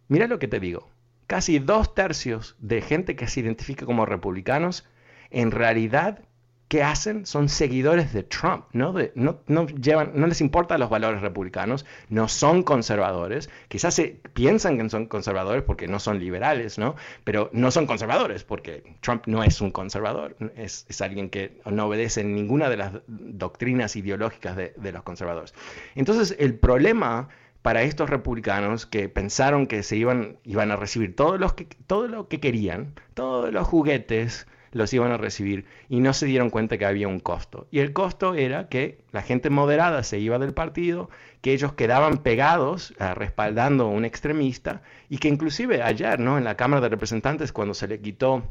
Mira 0.07 0.25
lo 0.25 0.39
que 0.39 0.47
te 0.47 0.59
digo, 0.59 0.89
casi 1.27 1.59
dos 1.59 1.93
tercios 1.93 2.55
de 2.57 2.81
gente 2.81 3.15
que 3.15 3.27
se 3.27 3.41
identifica 3.41 3.85
como 3.85 4.07
republicanos 4.07 4.87
en 5.29 5.51
realidad 5.51 6.23
¿qué 6.69 6.83
hacen? 6.83 7.25
Son 7.25 7.49
seguidores 7.49 8.13
de 8.13 8.23
Trump, 8.23 8.65
¿no? 8.73 8.93
no, 9.15 9.67
llevan, 9.67 10.11
no 10.13 10.27
les 10.27 10.39
importan 10.39 10.79
los 10.79 10.89
valores 10.89 11.19
republicanos, 11.19 11.83
no 12.09 12.27
son 12.27 12.61
conservadores, 12.61 13.49
quizás 13.67 13.95
se 13.95 14.21
piensan 14.33 14.77
que 14.77 14.87
son 14.89 15.07
conservadores 15.07 15.63
porque 15.63 15.87
no 15.87 15.99
son 15.99 16.19
liberales, 16.19 16.77
¿no? 16.77 16.95
Pero 17.23 17.49
no 17.53 17.71
son 17.71 17.87
conservadores 17.87 18.43
porque 18.43 18.83
Trump 19.01 19.23
no 19.25 19.43
es 19.43 19.59
un 19.61 19.71
conservador, 19.71 20.37
es, 20.55 20.85
alguien 21.01 21.29
que 21.29 21.59
no 21.65 21.87
obedece 21.87 22.23
ninguna 22.23 22.69
de 22.69 22.77
las 22.77 22.93
doctrinas 23.07 23.95
ideológicas 23.95 24.55
de, 24.55 24.91
los 24.91 25.01
conservadores. 25.03 25.55
Entonces, 25.95 26.35
el 26.39 26.53
problema 26.53 27.29
para 27.63 27.81
estos 27.81 28.11
republicanos 28.11 28.85
que 28.85 29.09
pensaron 29.09 29.65
que 29.65 29.81
se 29.81 29.97
iban, 29.97 30.37
iban 30.43 30.71
a 30.71 30.75
recibir 30.75 31.15
todo, 31.15 31.37
los 31.39 31.53
que, 31.53 31.65
todo 31.87 32.07
lo 32.07 32.27
que 32.27 32.39
querían, 32.39 32.93
todos 33.15 33.51
los 33.51 33.67
juguetes, 33.67 34.45
los 34.71 34.93
iban 34.93 35.11
a 35.11 35.17
recibir 35.17 35.65
y 35.89 35.99
no 35.99 36.13
se 36.13 36.25
dieron 36.25 36.49
cuenta 36.49 36.77
que 36.77 36.85
había 36.85 37.07
un 37.07 37.19
costo. 37.19 37.67
Y 37.71 37.79
el 37.79 37.93
costo 37.93 38.35
era 38.35 38.69
que 38.69 38.99
la 39.11 39.21
gente 39.21 39.49
moderada 39.49 40.03
se 40.03 40.19
iba 40.19 40.39
del 40.39 40.53
partido, 40.53 41.09
que 41.41 41.53
ellos 41.53 41.73
quedaban 41.73 42.19
pegados 42.19 42.93
uh, 42.99 43.13
respaldando 43.13 43.85
a 43.85 43.89
un 43.89 44.05
extremista 44.05 44.81
y 45.09 45.17
que 45.17 45.27
inclusive 45.27 45.81
ayer, 45.81 46.19
¿no? 46.19 46.37
En 46.37 46.43
la 46.43 46.55
Cámara 46.55 46.81
de 46.81 46.89
Representantes, 46.89 47.51
cuando 47.51 47.73
se 47.73 47.87
le 47.87 47.99
quitó 47.99 48.43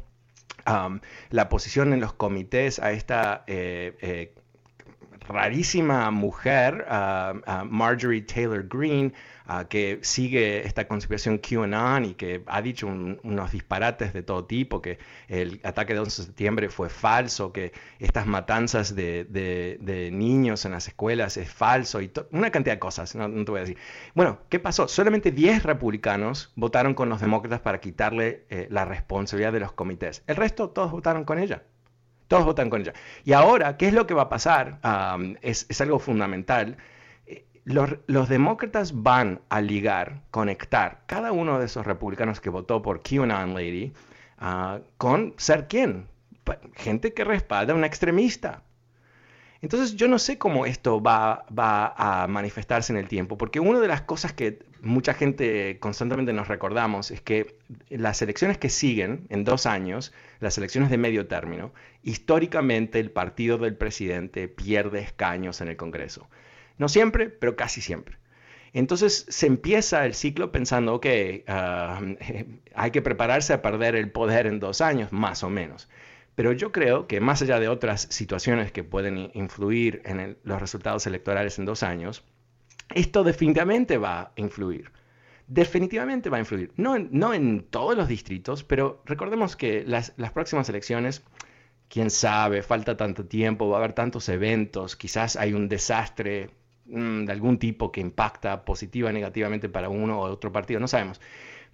la 1.31 1.49
posición 1.49 1.93
en 1.93 1.99
los 1.99 2.13
comités 2.13 2.79
a 2.79 2.91
esta 2.91 3.43
eh, 3.47 3.95
eh, 4.01 4.33
rarísima 5.29 6.11
mujer, 6.11 6.85
Marjorie 7.69 8.21
Taylor 8.21 8.67
Greene, 8.67 9.13
que 9.69 9.99
sigue 10.01 10.65
esta 10.65 10.87
conspiración 10.87 11.39
QAnon 11.39 12.05
y 12.05 12.13
que 12.13 12.43
ha 12.45 12.61
dicho 12.61 12.87
unos 12.87 13.51
disparates 13.51 14.13
de 14.13 14.21
todo 14.21 14.45
tipo, 14.45 14.81
que 14.81 14.99
el 15.27 15.59
ataque 15.63 15.93
de 15.93 15.99
11 16.01 16.21
de 16.21 16.25
septiembre 16.27 16.69
fue 16.69 16.89
falso, 16.89 17.51
que 17.51 17.71
estas 17.99 18.27
matanzas 18.27 18.95
de, 18.95 20.09
niños 20.11 20.65
en 20.65 20.71
las 20.71 20.87
escuelas 20.87 21.37
es 21.37 21.49
falso 21.49 22.01
y 22.01 22.11
una 22.31 22.51
cantidad 22.51 22.75
de 22.75 22.79
cosas, 22.79 23.15
no, 23.15 23.29
te 23.29 23.51
voy 23.51 23.59
a 23.59 23.61
decir. 23.61 23.77
Bueno, 24.13 24.39
¿qué 24.49 24.59
pasó? 24.59 24.87
Solamente 24.87 25.31
10 25.31 25.63
republicanos 25.63 26.51
votaron 26.55 26.93
con 26.93 27.09
los 27.09 27.21
demócratas 27.21 27.61
para 27.61 27.79
quitarle 27.79 28.45
eh, 28.49 28.67
la 28.69 28.85
responsabilidad 28.85 29.53
de 29.53 29.59
los 29.61 29.71
comités. 29.71 30.23
El 30.27 30.35
resto 30.35 30.69
todos 30.69 30.91
votaron 30.91 31.23
con 31.23 31.39
ella. 31.39 31.63
Todos 32.29 32.45
votan 32.45 32.69
con 32.69 32.79
ella. 32.79 32.93
Y 33.25 33.33
ahora, 33.33 33.75
¿qué 33.75 33.89
es 33.89 33.93
lo 33.93 34.07
que 34.07 34.13
va 34.13 34.23
a 34.23 34.29
pasar? 34.29 34.79
es, 35.41 35.81
algo 35.81 35.99
fundamental 35.99 36.77
los, 37.65 38.29
demócratas 38.29 39.03
van 39.03 39.41
a 39.49 39.61
ligar, 39.61 40.21
conectar 40.31 41.01
cada 41.05 41.31
uno 41.31 41.59
de 41.59 41.65
esos 41.65 41.85
republicanos 41.85 42.41
que 42.41 42.49
votó 42.49 42.81
por 42.81 43.01
QAnon 43.03 43.53
Lady 43.53 43.93
ah, 44.39 44.79
con 44.97 45.33
ser 45.37 45.67
quién? 45.67 46.07
Gente 46.73 47.13
que 47.13 47.23
respalda 47.23 47.73
a 47.73 47.75
una 47.75 47.85
extremista. 47.85 48.63
Entonces 49.61 49.95
yo 49.95 50.07
no 50.07 50.19
sé 50.19 50.37
cómo 50.37 50.65
esto 50.65 51.01
va, 51.01 51.45
a 51.49 52.27
manifestarse 52.27 52.93
en 52.93 52.97
el 52.97 53.07
tiempo, 53.09 53.37
porque 53.37 53.59
una 53.59 53.79
de 53.79 53.89
las 53.89 54.01
cosas 54.01 54.31
que 54.31 54.59
mucha 54.81 55.13
gente 55.13 55.79
constantemente 55.79 56.31
nos 56.31 56.47
recordamos 56.47 57.11
es 57.11 57.21
que 57.21 57.57
las 57.89 58.21
elecciones 58.21 58.57
que 58.57 58.69
siguen 58.69 59.25
en 59.29 59.43
dos 59.43 59.65
años, 59.65 60.13
las 60.39 60.57
elecciones 60.57 60.89
de 60.89 60.97
medio 60.97 61.27
término, 61.27 61.73
históricamente 62.03 62.99
el 62.99 63.11
partido 63.11 63.57
del 63.57 63.75
presidente 63.75 64.47
pierde 64.47 64.99
escaños 64.99 65.59
en 65.59 65.67
el 65.67 65.75
Congreso. 65.75 66.29
No 66.77 66.87
siempre, 66.87 67.29
pero 67.29 67.57
casi 67.57 67.81
siempre. 67.81 68.17
Entonces 68.71 69.25
se 69.29 69.47
empieza 69.47 70.05
el 70.05 70.13
ciclo 70.13 70.51
pensando, 70.51 70.95
ok, 70.95 71.05
ah, 71.47 72.01
hay 72.75 72.91
que 72.91 73.01
prepararse 73.01 73.53
a 73.53 73.61
perder 73.61 73.95
el 73.95 74.11
poder 74.11 74.47
en 74.47 74.59
dos 74.59 74.79
años, 74.79 75.11
más 75.11 75.43
o 75.43 75.49
menos. 75.49 75.89
Pero 76.39 76.53
yo 76.53 76.71
creo 76.71 77.05
que 77.05 77.19
más 77.19 77.41
allá 77.41 77.59
de 77.59 77.67
otras 77.67 78.07
situaciones 78.11 78.71
que 78.71 78.85
pueden 78.85 79.29
influir 79.33 80.01
en 80.05 80.37
los 80.43 80.61
resultados 80.61 81.05
electorales 81.05 81.59
en 81.59 81.65
dos 81.65 81.83
años, 81.83 82.23
esto 82.95 83.25
definitivamente 83.25 83.97
va 83.97 84.21
a 84.21 84.31
influir. 84.37 84.89
Definitivamente 85.47 86.29
va 86.29 86.37
a 86.37 86.39
influir. 86.39 86.71
No 86.77 86.95
en, 86.95 87.09
no 87.11 87.33
en 87.33 87.63
todos 87.69 87.97
los 87.97 88.07
distritos, 88.07 88.63
pero 88.63 89.01
recordemos 89.05 89.57
que 89.57 89.83
las, 89.85 90.13
próximas 90.33 90.69
elecciones 90.69 91.25
quién 91.89 92.09
sabe, 92.09 92.63
falta 92.63 92.95
tanto 92.95 93.25
tiempo, 93.25 93.67
va 93.67 93.75
a 93.75 93.79
haber 93.79 93.91
tantos 93.91 94.29
eventos, 94.29 94.95
quizás 94.95 95.35
hay 95.35 95.51
un 95.51 95.67
desastre 95.67 96.51
Mm, 96.89 97.25
de 97.25 97.31
algún 97.31 97.59
tipo 97.59 97.91
que 97.91 98.01
impacta 98.01 98.65
positiva 98.65 99.09
o 99.09 99.13
negativamente 99.13 99.69
para 99.69 99.89
uno 99.89 100.21
o 100.21 100.23
otro 100.23 100.51
partido, 100.51 100.79
no 100.79 100.87
sabemos. 100.87 101.21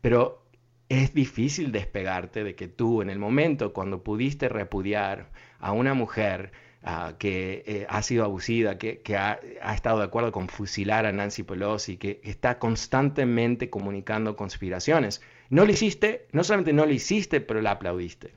Pero 0.01 0.44
es 0.89 1.13
difícil 1.13 1.71
despegarte 1.71 2.43
de 2.43 2.55
que 2.55 2.67
tú 2.67 3.01
en 3.01 3.09
el 3.09 3.19
momento 3.19 3.73
cuando 3.73 4.03
pudiste 4.03 4.49
repudiar 4.49 5.31
a 5.59 5.71
una 5.71 5.93
mujer 5.93 6.51
ah, 6.83 7.13
que 7.17 7.63
eh, 7.65 7.85
ha 7.89 8.01
sido 8.01 8.23
abusida, 8.23 8.77
que, 8.77 9.01
ha, 9.17 9.39
ha, 9.61 9.73
estado 9.73 9.99
de 9.99 10.05
acuerdo 10.05 10.31
con 10.31 10.47
fusilar 10.47 11.05
a 11.05 11.11
Nancy 11.11 11.43
Pelosi, 11.43 11.97
que 11.97 12.21
está 12.23 12.59
constantemente 12.59 13.69
comunicando 13.69 14.35
conspiraciones, 14.35 15.21
no 15.49 15.65
lo 15.65 15.71
hiciste, 15.71 16.27
no 16.31 16.43
solamente 16.43 16.73
no 16.73 16.85
lo 16.85 16.91
hiciste, 16.91 17.41
pero 17.41 17.61
la 17.61 17.71
aplaudiste. 17.71 18.33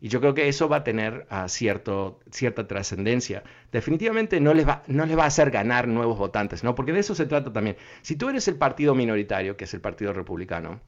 Y 0.00 0.08
yo 0.08 0.20
creo 0.20 0.34
que 0.34 0.48
eso 0.48 0.68
va 0.68 0.78
a 0.78 0.84
tener 0.84 1.26
uh, 1.30 1.48
cierto, 1.48 2.20
cierta 2.30 2.66
trascendencia. 2.66 3.42
Definitivamente 3.72 4.40
no 4.40 4.52
les, 4.52 4.68
va, 4.68 4.82
no 4.86 5.06
les 5.06 5.16
va 5.16 5.24
a 5.24 5.28
hacer 5.28 5.50
ganar 5.50 5.88
nuevos 5.88 6.18
votantes, 6.18 6.62
¿no? 6.62 6.74
Porque 6.74 6.92
de 6.92 7.00
eso 7.00 7.14
se 7.14 7.26
trata 7.26 7.52
también. 7.52 7.76
Si 8.02 8.16
tú 8.16 8.28
eres 8.28 8.46
el 8.48 8.56
partido 8.56 8.94
minoritario, 8.94 9.56
que 9.56 9.64
es 9.64 9.72
el 9.72 9.80
Partido 9.80 10.12
Republicano, 10.12 10.80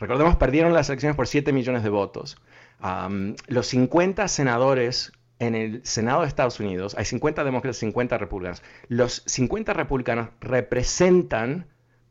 recordemos, 0.00 0.36
perdieron 0.36 0.72
las 0.72 0.88
elecciones 0.88 1.16
por 1.16 1.28
7 1.28 1.52
millones 1.52 1.82
de 1.82 1.90
votos. 1.90 2.36
los 3.46 3.66
50 3.66 4.26
senadores 4.28 5.12
en 5.38 5.54
el 5.54 5.80
Senado 5.84 6.22
de 6.22 6.28
Estados 6.28 6.60
Unidos, 6.60 6.94
hay 6.98 7.04
50 7.04 7.44
demócratas, 7.44 7.76
50 7.78 8.18
republicanos. 8.18 8.62
Los 8.88 9.22
50 9.26 9.72
republicanos 9.72 10.28
representan 10.40 11.66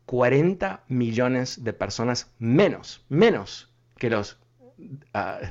40 0.06 0.84
millones 0.88 1.62
de 1.62 1.72
personas 1.72 2.32
menos, 2.38 3.04
menos 3.08 3.72
que 3.98 4.10
los 4.10 4.38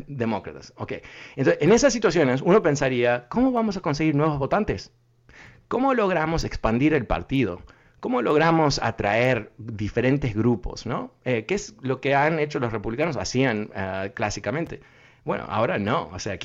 demócratas. 0.07 0.73
Ok. 0.75 0.93
Entonces, 1.35 1.61
en 1.61 1.71
esas 1.71 1.93
situaciones 1.93 2.41
uno 2.41 2.61
pensaría, 2.61 3.27
¿cómo 3.29 3.51
vamos 3.51 3.77
a 3.77 3.81
conseguir 3.81 4.15
nuevos 4.15 4.39
votantes? 4.39 4.91
¿Cómo 5.67 5.93
logramos 5.93 6.43
expandir 6.43 6.93
el 6.93 7.05
partido? 7.05 7.61
¿Cómo 7.99 8.21
logramos 8.21 8.79
atraer 8.81 9.51
diferentes 9.57 10.33
grupos? 10.35 10.85
¿no? 10.85 11.11
Eh, 11.25 11.45
¿Qué 11.45 11.55
es 11.55 11.75
lo 11.81 11.99
que 11.99 12.15
han 12.15 12.39
hecho 12.39 12.59
los 12.59 12.71
republicanos? 12.71 13.17
Hacían 13.17 13.71
ah, 13.75 14.07
clásicamente. 14.13 14.79
Bueno, 15.25 15.43
ahora 15.47 15.77
no. 15.77 16.09
O 16.13 16.19
sea, 16.19 16.39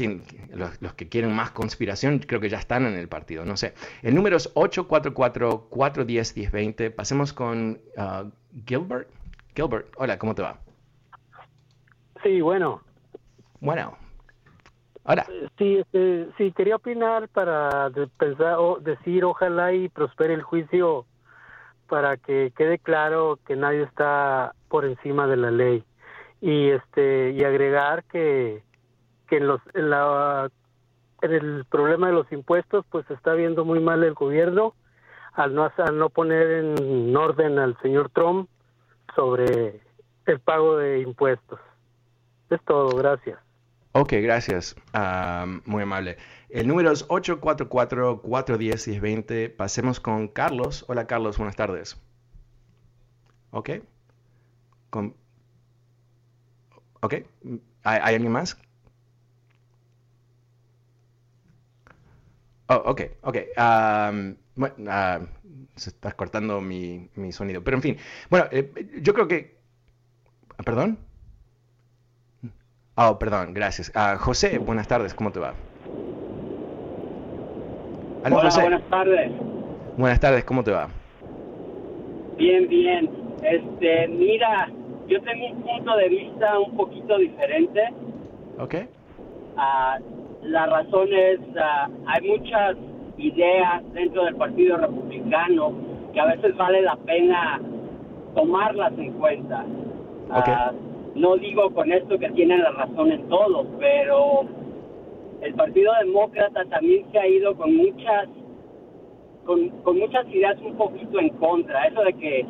los, 0.51 0.95
que 0.95 1.09
quieren 1.09 1.33
más 1.33 1.53
conspiración 1.53 2.19
creo 2.19 2.41
que 2.41 2.49
ya 2.49 2.59
están 2.59 2.87
en 2.87 2.95
el 2.95 3.07
partido. 3.09 3.45
No 3.45 3.57
sé. 3.57 3.75
El 4.03 4.15
número 4.15 4.37
es 4.37 4.55
844-410-1020. 4.55 6.95
Pasemos 6.95 7.33
con 7.33 7.81
uh, 7.97 8.31
Gilbert. 8.67 9.09
Gilbert, 9.55 9.87
hola, 9.97 10.19
¿cómo 10.19 10.35
te 10.35 10.43
va? 10.43 10.59
Sí, 12.23 12.41
bueno. 12.41 12.83
Bueno. 13.61 13.97
Hola. 15.05 15.27
Sí, 15.59 15.77
este, 15.77 16.29
sí, 16.37 16.53
quería 16.53 16.77
opinar 16.77 17.29
para 17.29 17.91
pensar, 18.19 18.57
o 18.59 18.79
decir 18.81 19.25
ojalá 19.25 19.73
y 19.73 19.89
prospere 19.89 20.35
el 20.35 20.43
juicio 20.43 21.07
para 21.89 22.17
que 22.17 22.53
quede 22.57 22.79
claro 22.79 23.39
que 23.47 23.57
nadie 23.57 23.83
está 23.83 24.55
por 24.69 24.85
encima 24.85 25.27
de 25.27 25.37
la 25.37 25.51
ley 25.51 25.85
y 26.41 26.71
este 26.71 27.31
y 27.31 27.45
agregar 27.45 28.05
que 28.05 28.63
que 29.29 29.39
en 29.39 29.47
los 29.47 29.61
en 29.75 29.91
la 29.91 30.51
en 31.23 31.33
el 31.33 31.65
problema 31.71 32.09
de 32.09 32.15
los 32.15 32.31
impuestos 32.33 32.85
pues 32.91 33.07
se 33.07 33.15
está 33.15 33.35
viendo 33.35 33.65
muy 33.65 33.81
mal 33.81 34.05
el 34.05 34.15
gobierno 34.15 34.75
al 35.33 35.55
no 35.55 35.71
al 35.77 35.99
no 35.99 36.11
poner 36.11 36.51
en 36.51 37.17
orden 37.17 37.59
al 37.59 37.77
señor 37.81 38.11
Trump 38.11 38.49
sobre 39.15 39.81
el 40.27 40.41
pago 40.41 40.77
de 40.77 41.01
impuestos. 41.01 41.61
Es 42.51 42.61
todo, 42.65 42.97
gracias. 42.97 43.39
Ok, 43.97 44.15
gracias. 44.15 44.75
Ah, 44.93 45.47
muy 45.67 45.85
amable. 45.85 46.17
El 46.49 46.67
número 46.67 46.91
es 46.91 47.07
844-410-1020. 47.09 49.55
Pasemos 49.55 50.01
con 50.01 50.27
Carlos. 50.27 50.85
Hola 50.89 51.07
Carlos, 51.07 51.39
buenas 51.39 51.55
tardes. 51.55 51.97
Ok. 53.53 53.71
Con... 54.91 55.15
Ok. 57.03 57.15
¿Hay, 57.85 58.15
alguien 58.15 58.33
más? 58.33 58.59
Oh, 62.67 62.83
ok, 62.87 63.03
ok. 63.23 63.37
bueno, 64.57 64.75
ah, 64.89 65.21
se 65.77 65.91
está 65.91 66.11
cortando 66.13 66.61
mi, 66.61 67.11
mi, 67.15 67.31
sonido. 67.31 67.63
Pero 67.63 67.77
en 67.77 67.83
fin, 67.83 67.97
bueno, 68.29 68.47
eh, 68.51 68.73
yo 69.01 69.15
creo 69.15 69.29
que... 69.29 69.57
¿Perdón? 70.65 70.99
Oh, 72.97 73.19
perdón, 73.19 73.55
gracias. 73.55 73.91
Uh, 73.97 74.17
José, 74.19 74.59
buenas 74.59 74.87
tardes, 74.87 75.15
¿cómo 75.15 75.33
te 75.33 75.41
va? 75.41 75.55
Hola, 78.25 78.51
buenas 78.61 78.83
tardes. 78.89 79.33
Buenas 79.97 80.21
tardes, 80.21 80.45
¿cómo 80.45 80.63
te 80.63 80.71
va? 80.71 80.89
Bien, 82.39 82.69
bien. 82.69 83.11
Este, 83.43 84.09
mira, 84.09 84.71
yo 85.09 85.21
tengo 85.23 85.47
un 85.47 85.63
punto 85.63 85.97
de 85.97 86.09
vista 86.09 86.59
un 86.61 86.77
poquito 86.77 87.19
diferente. 87.19 87.93
Ok. 88.59 88.75
Uh, 89.57 90.47
la 90.47 90.67
razón 90.67 91.09
es, 91.13 91.41
uh, 91.41 91.93
hay 92.07 92.29
muchas 92.29 92.77
ideas 93.19 93.83
dentro 93.93 94.25
del 94.25 94.37
Partido 94.37 94.77
Republicano 94.77 95.73
que 96.13 96.21
a 96.21 96.27
veces 96.27 96.57
vale 96.57 96.83
la 96.83 96.97
pena 96.97 97.61
tomarlas 98.37 98.93
en 98.99 99.13
cuenta. 99.15 99.65
Okay. 100.31 100.55
No 101.15 101.37
digo 101.37 101.71
con 101.71 101.93
esto 101.93 102.19
que 102.19 102.31
tienen 102.31 102.63
la 102.63 102.71
razón 102.73 103.13
en 103.13 103.29
todo, 103.29 103.67
pero 103.79 104.47
el 105.41 105.55
Partido 105.55 105.93
Demócrata 106.01 106.65
también 106.67 107.07
se 107.13 107.19
ha 107.19 107.27
ido 107.27 107.55
con 107.57 107.77
muchas 107.77 108.29
con, 109.45 109.69
con 109.83 109.99
muchas 109.99 110.27
ideas 110.29 110.57
un 110.63 110.77
poquito 110.77 111.21
en 111.21 111.29
contra. 111.31 111.87
Eso 111.87 112.03
de 112.03 112.15
que 112.15 112.47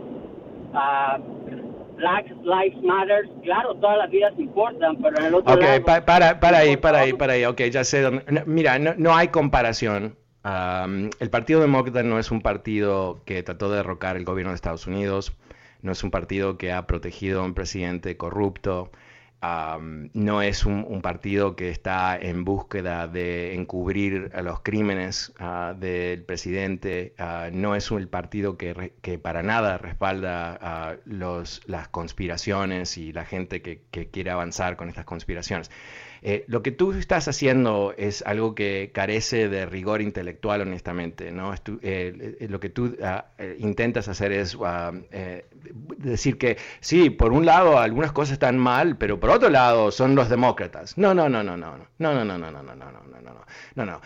Black 1.96 2.26
Lives 2.42 2.82
Matter, 2.82 3.28
claro, 3.42 3.74
todas 3.76 3.98
las 3.98 4.10
vidas 4.10 4.32
importan, 4.38 4.96
pero 4.96 5.18
en 5.18 5.24
el 5.26 5.34
otro 5.34 5.54
okay, 5.54 5.80
lado... 5.80 6.04
para, 6.04 6.40
para 6.40 6.58
ahí, 6.58 6.76
para 6.76 7.00
ahí, 7.00 7.12
para 7.12 7.32
ahí, 7.34 7.44
ok, 7.44 7.62
ya 7.70 7.84
sé 7.84 8.02
dónde... 8.02 8.24
mira, 8.46 8.78
no, 8.78 8.94
no 8.96 9.14
hay 9.14 9.28
comparación. 9.28 10.16
el 10.44 11.30
Partido 11.30 11.60
Demócrata 11.60 12.02
no 12.02 12.18
es 12.18 12.30
un 12.30 12.40
partido 12.40 13.22
que 13.24 13.42
trató 13.42 13.70
de 13.70 13.76
derrocar 13.76 14.16
el 14.16 14.24
gobierno 14.24 14.50
de 14.50 14.56
Estados 14.56 14.86
Unidos, 14.86 15.32
no 15.84 15.92
es 15.92 16.02
un 16.02 16.10
partido 16.10 16.58
que 16.58 16.72
ha 16.72 16.86
protegido 16.86 17.42
a 17.42 17.44
un 17.44 17.54
presidente 17.54 18.16
corrupto, 18.16 18.90
no 20.14 20.40
es 20.40 20.64
un, 20.64 21.02
partido 21.02 21.54
que 21.54 21.68
está 21.68 22.16
en 22.16 22.44
búsqueda 22.44 23.06
de 23.08 23.54
encubrir 23.54 24.30
los 24.42 24.60
crímenes 24.60 25.34
ah, 25.38 25.74
del 25.78 26.22
presidente, 26.24 27.14
ah, 27.18 27.50
no 27.52 27.74
es 27.76 27.90
un 27.90 28.06
partido 28.06 28.56
que, 28.56 29.18
para 29.22 29.42
nada 29.42 29.76
respalda 29.76 30.98
los, 31.04 31.60
las 31.66 31.88
conspiraciones 31.88 32.96
y 32.96 33.12
la 33.12 33.26
gente 33.26 33.60
que 33.60 34.08
quiere 34.10 34.30
avanzar 34.30 34.76
con 34.76 34.88
estas 34.88 35.04
conspiraciones. 35.04 35.70
Eh, 36.26 36.46
lo 36.48 36.62
que 36.62 36.72
tú 36.72 36.92
estás 36.92 37.28
haciendo 37.28 37.92
es 37.98 38.22
algo 38.22 38.54
que 38.54 38.90
carece 38.94 39.50
de 39.50 39.66
rigor 39.66 40.00
intelectual, 40.00 40.62
honestamente. 40.62 41.30
¿no? 41.30 41.52
Eh, 41.52 42.36
eh, 42.40 42.48
lo 42.48 42.60
que 42.60 42.70
tú 42.70 42.96
ah, 43.02 43.26
intentas 43.58 44.08
hacer 44.08 44.32
es 44.32 44.56
ah, 44.64 44.92
decir 45.98 46.38
que 46.38 46.56
sí, 46.80 47.10
por 47.10 47.32
un 47.32 47.44
lado 47.44 47.78
algunas 47.78 48.12
cosas 48.12 48.32
están 48.32 48.56
mal, 48.56 48.96
pero 48.96 49.20
por 49.20 49.28
otro 49.28 49.50
lado 49.50 49.90
son 49.90 50.14
los 50.14 50.30
demócratas. 50.30 50.96
No, 50.96 51.12
no, 51.12 51.28
no, 51.28 51.42
no, 51.42 51.58
no, 51.58 51.76
no, 51.76 52.14
no, 52.14 52.24
no, 52.24 52.38
no, 52.38 52.38
no, 52.38 52.62
no, 52.62 52.62
no, 52.62 52.74
no, 52.74 53.20
no, 53.20 53.44
no, 53.74 53.84
no. 53.84 54.00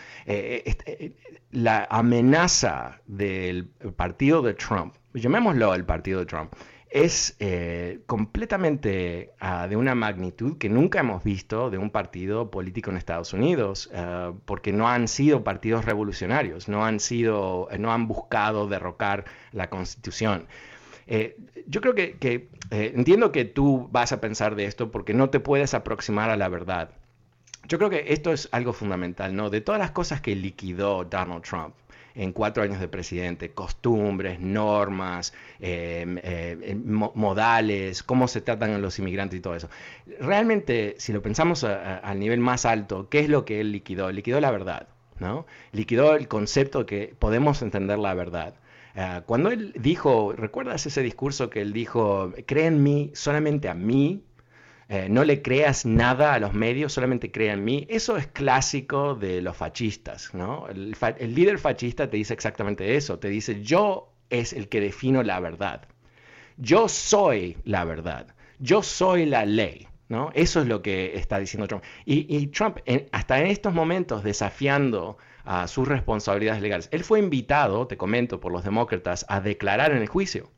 La 1.51 1.87
amenaza 1.89 2.99
del 3.07 3.65
partido 3.95 4.41
de 4.41 4.55
Trump, 4.55 4.93
llamémoslo 5.13 5.73
el 5.73 5.85
partido 5.85 6.19
de 6.19 6.25
Trump, 6.25 6.53
es 6.89 7.35
eh, 7.39 7.99
completamente 8.07 9.33
ah, 9.39 9.67
de 9.67 9.75
una 9.75 9.93
magnitud 9.93 10.57
que 10.57 10.69
nunca 10.69 11.01
hemos 11.01 11.23
visto 11.23 11.69
de 11.69 11.77
un 11.77 11.91
partido 11.91 12.49
político 12.49 12.89
en 12.89 12.97
Estados 12.97 13.33
Unidos, 13.33 13.89
ah, 13.93 14.33
porque 14.45 14.73
no 14.73 14.87
han 14.87 15.07
sido 15.07 15.43
partidos 15.43 15.85
revolucionarios, 15.85 16.67
no 16.67 16.85
han 16.85 16.99
sido, 16.99 17.67
no 17.77 17.91
han 17.93 18.07
buscado 18.07 18.67
derrocar 18.67 19.25
la 19.51 19.69
Constitución. 19.69 20.47
Eh, 21.11 21.37
yo 21.65 21.81
creo 21.81 21.95
que, 21.95 22.17
eh, 22.69 22.93
entiendo 22.95 23.31
que 23.31 23.43
tú 23.43 23.89
vas 23.91 24.11
a 24.11 24.21
pensar 24.21 24.55
de 24.55 24.65
esto 24.65 24.91
porque 24.91 25.15
no 25.15 25.31
te 25.31 25.39
puedes 25.39 25.73
aproximar 25.73 26.29
a 26.29 26.37
la 26.37 26.49
verdad. 26.49 26.91
Yo 27.67 27.77
creo 27.79 27.89
que 27.89 28.13
esto 28.13 28.31
es 28.31 28.47
algo 28.51 28.73
fundamental, 28.73 29.35
¿no? 29.35 29.49
De 29.49 29.61
todas 29.61 29.79
las 29.79 29.91
cosas 29.91 30.21
que 30.21 30.35
liquidó 30.35 31.05
Donald 31.05 31.43
Trump, 31.43 31.73
en 32.19 32.33
cuatro 32.33 32.63
años 32.63 32.81
de 32.81 32.89
presidente, 32.89 33.51
costumbres, 33.51 34.41
normas, 34.41 35.33
em, 35.61 36.19
eh, 36.21 36.75
modales, 36.83 38.03
cómo 38.03 38.27
se 38.27 38.41
tratan 38.41 38.71
a 38.71 38.77
los 38.77 38.99
inmigrantes 38.99 39.39
y 39.39 39.41
todo 39.41 39.55
eso. 39.55 39.69
Realmente, 40.19 40.95
si 40.97 41.13
lo 41.13 41.21
pensamos 41.21 41.63
al 41.63 42.19
nivel 42.19 42.41
más 42.41 42.65
alto, 42.65 43.07
¿qué 43.09 43.21
es 43.21 43.29
lo 43.29 43.45
que 43.45 43.61
él 43.61 43.71
liquidó? 43.71 44.11
Liquidó 44.11 44.41
la 44.41 44.51
verdad, 44.51 44.89
¿no? 45.19 45.45
Liquidó 45.71 46.15
el 46.15 46.27
concepto 46.27 46.79
de 46.79 46.85
que 46.85 47.15
podemos 47.17 47.61
entender 47.61 47.97
la 47.97 48.13
verdad. 48.13 48.55
Ah, 48.95 49.23
cuando 49.25 49.49
él 49.49 49.71
dijo, 49.79 50.33
¿recuerdas 50.33 50.85
ese 50.85 51.01
discurso 51.01 51.49
que 51.49 51.61
él 51.61 51.71
dijo, 51.71 52.33
cree 52.45 52.65
en 52.65 52.83
mí, 52.83 53.11
solamente 53.13 53.69
a 53.69 53.73
mí, 53.73 54.23
eh, 54.91 55.07
no 55.07 55.23
le 55.23 55.43
creas 55.43 55.85
nada 55.85 56.33
a 56.33 56.39
los 56.39 56.55
medios, 56.55 56.93
solamente 56.93 57.31
crea 57.31 57.53
en 57.53 57.63
mí. 57.63 57.85
Eso 57.89 58.17
es 58.17 58.25
clásico 58.25 59.13
de 59.13 59.39
los 59.39 59.55
fascistas, 59.55 60.33
¿no? 60.33 60.67
El, 60.67 60.95
líder 61.35 61.59
fascista 61.59 62.09
te 62.09 62.17
dice 62.17 62.33
exactamente 62.33 62.95
eso, 62.95 63.19
te 63.19 63.29
dice 63.29 63.61
yo 63.61 64.11
es 64.31 64.51
el 64.51 64.67
que 64.67 64.81
defino 64.81 65.21
la 65.21 65.39
verdad. 65.39 65.87
Yo 66.57 66.89
soy 66.89 67.57
la 67.65 67.85
verdad. 67.85 68.35
Yo 68.57 68.81
soy 68.81 69.27
la 69.27 69.45
ley. 69.45 69.87
¿no? 70.07 70.31
Eso 70.33 70.61
es 70.61 70.67
lo 70.67 70.81
que 70.81 71.15
está 71.15 71.37
diciendo 71.37 71.67
Trump. 71.67 71.83
Y, 72.05 72.47
Trump, 72.47 72.79
hasta 73.11 73.39
en 73.39 73.45
estos 73.45 73.75
momentos, 73.75 74.23
desafiando 74.23 75.17
a 75.45 75.67
sus 75.67 75.87
responsabilidades 75.87 76.63
legales. 76.63 76.89
Él 76.91 77.03
fue 77.03 77.19
invitado, 77.19 77.85
te 77.85 77.95
comento, 77.95 78.39
por 78.39 78.51
los 78.51 78.63
demócratas 78.63 79.23
a 79.29 79.39
declarar 79.39 79.91
en 79.91 79.99
el 79.99 80.07
juicio. 80.07 80.49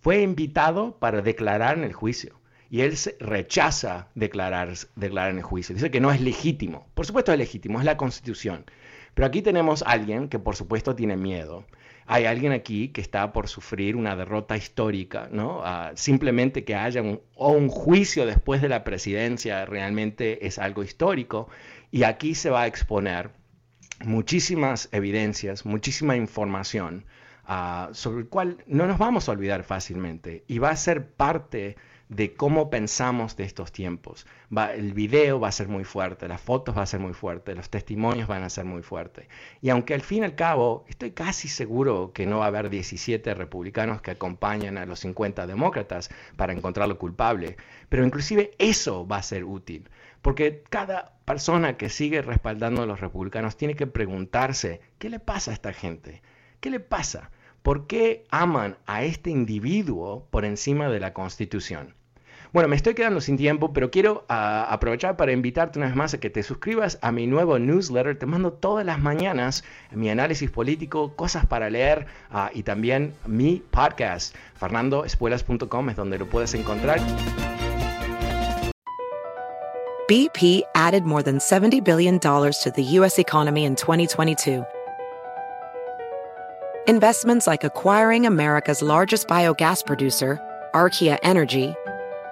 Fue 0.00 0.22
invitado 0.22 0.98
para 0.98 1.20
declarar 1.20 1.76
en 1.76 1.84
el 1.84 1.92
juicio 1.92 2.39
y 2.70 2.82
él 2.82 2.96
rechaza 3.18 4.08
declarar, 4.14 4.72
declarar 4.94 5.32
en 5.32 5.38
el 5.38 5.42
juicio. 5.42 5.74
Dice 5.74 5.90
que 5.90 6.00
no 6.00 6.12
es 6.12 6.20
legítimo. 6.20 6.86
Por 6.94 7.04
supuesto 7.04 7.32
es 7.32 7.38
legítimo, 7.38 7.80
es 7.80 7.84
la 7.84 7.96
constitución. 7.96 8.64
Pero 9.14 9.26
aquí 9.26 9.42
tenemos 9.42 9.82
a 9.82 9.90
alguien 9.90 10.28
que 10.28 10.38
por 10.38 10.54
supuesto 10.54 10.94
tiene 10.94 11.16
miedo. 11.16 11.66
Hay 12.06 12.26
alguien 12.26 12.52
aquí 12.52 12.88
que 12.88 13.00
está 13.00 13.32
por 13.32 13.48
sufrir 13.48 13.96
una 13.96 14.14
derrota 14.14 14.56
histórica, 14.56 15.28
¿no? 15.32 15.62
Ah, 15.64 15.92
simplemente 15.96 16.64
que 16.64 16.76
haya 16.76 17.02
un, 17.02 17.20
un 17.36 17.68
juicio 17.68 18.24
después 18.24 18.62
de 18.62 18.68
la 18.68 18.84
presidencia 18.84 19.66
realmente 19.66 20.46
es 20.46 20.58
algo 20.58 20.84
histórico. 20.84 21.48
Y 21.90 22.04
aquí 22.04 22.36
se 22.36 22.50
va 22.50 22.62
a 22.62 22.66
exponer 22.68 23.30
muchísimas 24.04 24.88
evidencias, 24.92 25.66
muchísima 25.66 26.16
información 26.16 27.04
ah, 27.44 27.90
sobre 27.92 28.20
el 28.20 28.28
cual 28.28 28.58
no 28.66 28.86
nos 28.86 28.98
vamos 28.98 29.28
a 29.28 29.32
olvidar 29.32 29.64
fácilmente 29.64 30.44
y 30.46 30.58
va 30.58 30.70
a 30.70 30.76
ser 30.76 31.10
parte 31.10 31.76
de 32.10 32.34
cómo 32.34 32.70
pensamos 32.70 33.36
de 33.36 33.44
estos 33.44 33.70
tiempos. 33.70 34.26
El 34.74 34.94
video 34.94 35.38
va 35.38 35.46
a 35.46 35.52
ser 35.52 35.68
muy 35.68 35.84
fuerte, 35.84 36.26
las 36.26 36.40
fotos 36.40 36.76
va 36.76 36.82
a 36.82 36.86
ser 36.86 36.98
muy 36.98 37.14
fuerte, 37.14 37.54
los 37.54 37.70
testimonios 37.70 38.26
van 38.26 38.42
a 38.42 38.50
ser 38.50 38.64
muy 38.64 38.82
fuertes. 38.82 39.28
Y 39.62 39.70
aunque 39.70 39.94
al 39.94 40.00
fin 40.00 40.22
y 40.22 40.26
al 40.26 40.34
cabo 40.34 40.84
estoy 40.88 41.12
casi 41.12 41.46
seguro 41.46 42.12
que 42.12 42.26
no 42.26 42.40
va 42.40 42.46
a 42.46 42.48
haber 42.48 42.68
17 42.68 43.32
republicanos 43.34 44.02
que 44.02 44.10
acompañan 44.10 44.76
a 44.76 44.86
los 44.86 44.98
50 45.00 45.46
demócratas 45.46 46.10
para 46.36 46.52
encontrarlo 46.52 46.98
culpable, 46.98 47.56
pero 47.88 48.04
inclusive 48.04 48.50
eso 48.58 49.06
va 49.06 49.18
a 49.18 49.22
ser 49.22 49.44
útil. 49.44 49.88
Porque 50.20 50.64
cada 50.68 51.14
persona 51.24 51.76
que 51.76 51.88
sigue 51.88 52.22
respaldando 52.22 52.82
a 52.82 52.86
los 52.86 53.00
republicanos 53.00 53.56
tiene 53.56 53.76
que 53.76 53.86
preguntarse, 53.86 54.80
¿qué 54.98 55.10
le 55.10 55.20
pasa 55.20 55.52
a 55.52 55.54
esta 55.54 55.72
gente? 55.72 56.22
¿Qué 56.58 56.70
le 56.70 56.80
pasa? 56.80 57.30
¿Por 57.62 57.86
qué 57.86 58.24
aman 58.30 58.78
a 58.86 59.04
este 59.04 59.30
individuo 59.30 60.26
por 60.30 60.44
encima 60.44 60.88
de 60.88 60.98
la 60.98 61.12
Constitución? 61.12 61.99
Bueno, 62.52 62.68
me 62.68 62.74
estoy 62.74 62.94
quedando 62.94 63.20
sin 63.20 63.36
tiempo, 63.36 63.72
pero 63.72 63.92
quiero 63.92 64.24
ah, 64.28 64.66
aprovechar 64.70 65.16
para 65.16 65.30
invitarte 65.30 65.78
una 65.78 65.86
vez 65.86 65.94
más 65.94 66.14
a 66.14 66.18
que 66.18 66.30
te 66.30 66.42
suscribas 66.42 66.98
a 67.00 67.12
mi 67.12 67.28
nuevo 67.28 67.60
newsletter. 67.60 68.18
Te 68.18 68.26
mando 68.26 68.52
todas 68.52 68.84
las 68.84 68.98
mañanas 68.98 69.62
mi 69.92 70.10
análisis 70.10 70.50
político, 70.50 71.14
cosas 71.14 71.46
para 71.46 71.70
leer 71.70 72.06
ah, 72.30 72.50
y 72.52 72.64
también 72.64 73.14
mi 73.24 73.62
podcast. 73.70 74.34
FernandoEspuelas.com 74.56 75.90
es 75.90 75.96
donde 75.96 76.18
lo 76.18 76.28
puedes 76.28 76.52
encontrar. 76.54 76.98
BP 80.08 80.62
added 80.74 81.04
more 81.04 81.22
than 81.22 81.38
$70 81.38 81.84
billion 81.84 82.18
to 82.18 82.72
the 82.74 82.82
U.S. 82.98 83.20
economy 83.20 83.64
in 83.64 83.76
2022. 83.76 84.64
Investments 86.88 87.46
like 87.46 87.62
acquiring 87.62 88.26
America's 88.26 88.82
largest 88.82 89.28
biogas 89.28 89.86
producer, 89.86 90.40
Archaea 90.74 91.16
Energy, 91.22 91.74